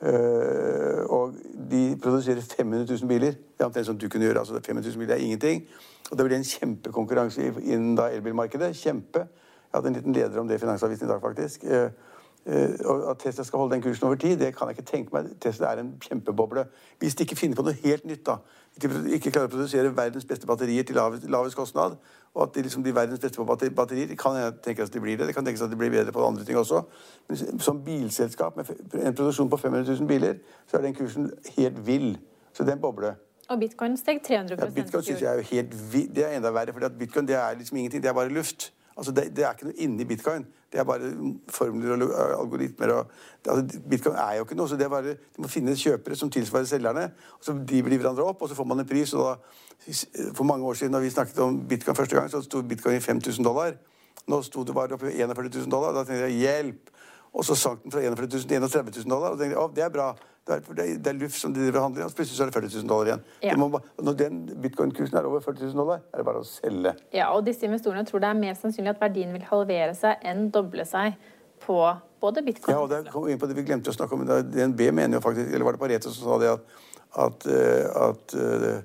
Uh, 0.00 1.00
og 1.12 1.34
de 1.70 1.80
produserer 2.00 2.40
500 2.40 2.86
000 2.88 3.08
biler. 3.08 3.34
Det 3.36 3.60
er 3.60 3.68
omtrent 3.68 3.86
som 3.86 3.98
du 3.98 4.08
kunne 4.08 4.24
gjøre. 4.24 4.38
altså 4.38 4.60
500 4.60 4.88
000 4.88 5.02
biler 5.02 5.14
er 5.14 5.24
ingenting. 5.24 5.66
Og 6.10 6.16
det 6.16 6.26
blir 6.26 6.36
en 6.38 6.46
kjempekonkurranse 6.48 7.50
innen 7.60 7.96
da 7.98 8.08
elbilmarkedet. 8.08 8.72
Kjempe. 8.76 9.26
Jeg 9.70 9.76
hadde 9.76 9.88
en 9.88 9.98
liten 9.98 10.16
leder 10.16 10.40
om 10.40 10.48
det 10.48 10.56
i 10.56 10.62
Finansavisen 10.62 11.06
i 11.06 11.10
dag, 11.10 11.20
faktisk. 11.20 11.64
Uh, 11.64 11.90
at 12.46 13.18
Tesla 13.18 13.44
skal 13.44 13.58
holde 13.58 13.74
den 13.74 13.82
kursen 13.82 14.06
over 14.06 14.14
tid, 14.14 14.38
det 14.38 14.56
kan 14.56 14.68
jeg 14.68 14.78
ikke 14.78 14.90
tenke 14.90 15.14
meg. 15.14 15.28
Tesla 15.40 15.74
er 15.74 15.82
en 15.82 15.92
kjempeboble. 16.00 16.64
Hvis 16.98 17.14
de 17.14 17.24
ikke 17.24 17.36
finner 17.36 17.56
på 17.56 17.62
noe 17.66 17.76
helt 17.82 18.04
nytt, 18.08 18.24
da, 18.26 18.38
ikke 18.80 19.30
klarer 19.30 19.50
å 19.50 19.52
produsere 19.52 19.92
verdens 19.96 20.24
beste 20.24 20.48
batterier 20.48 20.86
til 20.86 20.96
lavest, 20.96 21.28
lavest 21.28 21.56
kostnad, 21.56 21.96
og 22.34 22.42
at 22.42 22.54
de 22.54 22.62
liksom 22.62 22.82
blir 22.82 22.94
verdens 22.94 23.20
beste 23.20 23.36
på 23.36 23.44
batterier, 23.44 24.06
det 24.08 24.18
kan 24.18 24.38
jeg 24.38 24.52
tenke 24.64 24.82
at 24.82 24.92
de 24.92 25.00
blir 25.00 25.18
det. 25.18 25.26
Det 25.26 25.34
kan 25.34 25.44
tenkes 25.44 25.62
at 25.66 25.70
de 25.70 25.76
blir 25.76 25.90
bedre 25.90 26.12
på 26.12 26.26
andre 26.26 26.44
ting 26.44 26.58
også. 26.58 26.82
Men 27.28 27.60
som 27.60 27.82
bilselskap 27.84 28.56
med 28.56 28.70
en 28.94 29.14
produksjon 29.14 29.50
på 29.50 29.56
500 29.56 29.98
000 29.98 30.08
biler, 30.08 30.38
så 30.66 30.78
er 30.78 30.86
den 30.86 30.94
kursen 30.94 31.30
helt 31.56 31.86
vill. 31.86 32.18
Så 32.52 32.64
det 32.64 32.72
er 32.72 32.78
en 32.78 32.82
boble. 32.82 33.14
Og 33.50 33.58
bitcoin 33.58 33.96
steg 33.98 34.22
300 34.22 34.56
ja, 34.60 34.70
Bitcoin 34.70 35.02
synes 35.02 35.22
jeg 35.22 35.30
er 35.32 35.40
jo 35.40 35.46
helt 35.50 35.92
vill. 35.92 36.10
Det 36.14 36.24
er 36.24 36.36
enda 36.36 36.52
verre, 36.54 36.72
for 36.72 36.88
bitcoin 36.98 37.26
det 37.28 37.34
er 37.34 37.58
liksom 37.58 37.76
ingenting. 37.76 38.02
Det 38.02 38.08
er 38.08 38.14
bare 38.14 38.30
luft. 38.30 38.72
Altså 38.96 39.12
det, 39.12 39.36
det, 39.36 39.44
er 39.44 39.56
ikke 39.56 39.70
noe 39.70 39.78
inni 39.82 40.06
bitcoin. 40.06 40.46
Det 40.70 40.78
er 40.78 40.86
bare 40.86 41.10
formler 41.50 42.04
og 42.06 42.40
algoritmer. 42.40 42.92
Og, 42.94 43.06
altså 43.46 43.80
bitcoin 43.90 44.16
er 44.16 44.36
jo 44.38 44.44
ikke 44.46 44.58
noe. 44.58 44.68
så 44.68 44.76
det 44.78 44.86
er 44.86 44.92
bare, 44.92 45.16
De 45.36 45.42
må 45.42 45.48
finne 45.50 45.76
kjøpere 45.76 46.16
som 46.16 46.30
tilsvarer 46.30 46.68
selgerne. 46.70 47.10
og 47.38 47.44
så 47.44 47.52
De 47.52 47.82
blir 47.82 47.98
hverandre 47.98 48.24
opp, 48.24 48.42
og 48.42 48.48
så 48.48 48.54
får 48.54 48.64
man 48.64 48.80
en 48.80 48.86
pris. 48.86 49.14
og 49.14 49.26
da, 49.26 49.34
For 50.34 50.44
mange 50.44 50.66
år 50.66 50.74
siden 50.74 50.92
da 50.92 51.00
vi 51.02 51.10
snakket 51.10 51.38
om 51.38 51.60
bitcoin 51.68 51.96
første 51.96 52.16
gang, 52.16 52.30
så 52.30 52.42
sto 52.42 52.62
bitcoin 52.62 52.96
i 52.96 53.00
5000 53.00 53.44
dollar. 53.44 53.74
Nå 54.28 54.42
sto 54.42 54.64
det 54.64 54.74
bare 54.74 54.94
oppe 54.94 55.10
i 55.10 55.22
41 55.22 55.50
000 55.56 55.70
dollar. 55.70 55.92
Da 55.92 56.04
tenkte 56.04 56.28
jeg 56.28 56.38
hjelp! 56.38 56.90
Og 57.30 57.46
så 57.46 57.54
sank 57.58 57.84
den 57.84 57.94
fra 57.94 58.02
41 58.02 58.26
000 58.26 58.48
til 58.50 58.58
31 58.58 58.92
000 59.04 59.10
dollar. 59.10 59.34
Og 59.34 59.40
tenkte 59.40 59.62
å, 59.62 59.70
det 59.74 59.86
er 59.86 59.94
bra. 59.94 60.10
Det 60.46 60.56
er, 60.56 60.62
det 60.74 60.84
er, 60.84 60.94
det 60.98 61.10
er 61.12 61.18
LUF 61.20 61.34
som 61.36 61.52
driver 61.54 61.76
i, 61.78 62.02
og 62.02 62.14
plutselig 62.16 62.36
så 62.38 62.46
er 62.46 62.50
det 62.50 62.56
40 62.56 62.72
000 62.80 62.88
dollar 62.90 63.10
igjen. 63.10 63.24
Ja. 63.44 63.56
Må, 63.60 63.68
når 64.02 64.16
den 64.18 64.38
bitcoin-kursen 64.64 65.18
er 65.20 65.28
over 65.28 65.44
40 65.44 65.68
000 65.68 65.78
dollar, 65.78 66.00
er 66.10 66.22
det 66.22 66.26
bare 66.26 66.40
å 66.42 66.46
selge. 66.48 66.94
Ja, 67.14 67.28
og 67.36 67.44
disse 67.46 67.68
investorene 67.68 68.06
tror 68.08 68.24
det 68.24 68.30
er 68.32 68.40
mer 68.40 68.56
sannsynlig 68.58 68.94
at 68.94 69.02
verdien 69.02 69.34
vil 69.36 69.44
halvere 69.46 69.92
seg 69.98 70.24
enn 70.26 70.48
doble 70.54 70.86
seg 70.88 71.20
på 71.60 71.76
både 72.20 72.42
bitcoin 72.42 72.74
Ja, 72.74 72.80
og 72.82 72.90
der 72.90 73.08
kom 73.12 73.26
vi 73.26 73.34
inn 73.34 73.40
på 73.40 73.48
det 73.50 73.56
vi 73.58 73.66
glemte 73.68 73.92
å 73.92 73.96
snakke 73.96 74.16
om. 74.16 74.24
DNB 74.26 74.86
mener 74.96 75.18
jo 75.18 75.24
faktisk, 75.24 75.52
eller 75.52 75.68
var 75.68 75.76
det 75.76 75.82
Pareto 75.84 76.12
som 76.12 76.26
sa 76.26 76.38
det, 76.42 76.54
at, 76.56 76.78
at, 77.26 77.46
eh, 77.46 77.86
at, 78.08 78.36
eh, 78.40 78.78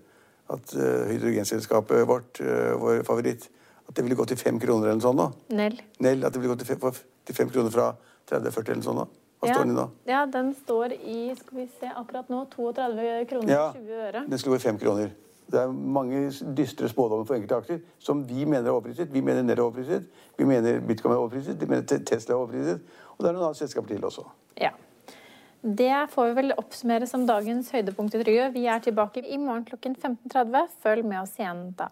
at 0.55 0.75
eh, 0.75 1.13
hydrogenselskapet 1.13 2.03
vårt, 2.09 2.43
vår 2.83 3.05
favoritt, 3.07 3.47
at 3.85 3.95
det 3.95 4.05
ville 4.05 4.17
gå 4.17 4.25
til 4.29 4.37
fem 4.37 4.59
kroner 4.61 4.89
eller 4.89 4.99
noe 4.99 5.07
sånt 5.07 5.21
nå. 5.21 5.29
Nell. 5.55 5.79
Nell, 6.03 6.25
at 6.25 6.35
det 6.35 6.41
ville 6.41 6.53
gå 6.53 6.61
til 6.61 6.73
fem, 6.73 7.01
til 7.25 7.37
fem 7.37 7.51
kroner 7.53 7.73
fra 7.73 7.93
30-40 8.31 8.71
eller 8.71 8.85
sånn 8.85 9.01
da? 9.03 9.05
Hva 9.39 9.47
Hva 9.49 9.53
står 9.53 9.65
den 9.67 9.73
i 9.75 9.77
da? 9.77 9.85
Ja, 10.09 10.25
den 10.25 10.53
står 10.55 10.93
i 10.95 11.19
skal 11.37 11.57
vi 11.59 11.67
se, 11.79 11.91
akkurat 11.91 12.29
nå 12.31 12.45
32 12.55 13.25
kroner 13.29 13.51
Ja, 13.53 13.65
20 13.75 14.01
øre. 14.07 14.25
den 14.29 14.39
skulle 14.39 14.57
gå 14.57 14.61
fem 14.63 14.79
kroner. 14.81 15.11
Det 15.51 15.59
er 15.61 15.69
mange 15.69 16.23
dystre 16.57 16.87
spådommer 16.89 17.27
for 17.27 17.35
enkelte 17.37 17.59
aksjer 17.59 17.81
som 18.01 18.23
vi 18.25 18.45
mener 18.49 18.65
er 18.71 18.73
overpriset. 18.73 19.11
Vi 19.13 19.21
mener 19.21 19.43
Nell 19.43 19.59
er 19.59 19.61
overpriset. 19.67 20.07
Vi 20.39 20.47
mener 20.49 20.79
Bitcoin 20.81 21.13
er 21.13 21.21
overpriset. 21.21 21.59
Vi 21.61 21.67
mener 21.69 21.85
Tesla 21.85 22.33
er 22.33 22.39
overpriset. 22.39 22.81
Og 23.13 23.21
det 23.21 23.29
er 23.29 23.35
noen 23.37 23.45
andre 23.51 23.59
selskaper 23.59 23.93
til 23.93 24.07
også. 24.09 24.25
Ja. 24.57 24.71
Det 25.61 25.91
får 26.13 26.31
vi 26.31 26.33
vel 26.41 26.53
oppsummere 26.57 27.05
som 27.09 27.27
dagens 27.29 27.69
høydepunkt 27.73 28.17
i 28.17 28.23
Trygve. 28.23 28.49
Vi 28.53 28.65
er 28.65 28.81
tilbake 28.85 29.21
i 29.21 29.37
morgen 29.37 29.65
klokken 29.69 29.95
15.30. 29.95 30.67
Følg 30.81 31.05
med 31.05 31.21
oss 31.21 31.37
igjen 31.37 31.67
da. 31.77 31.91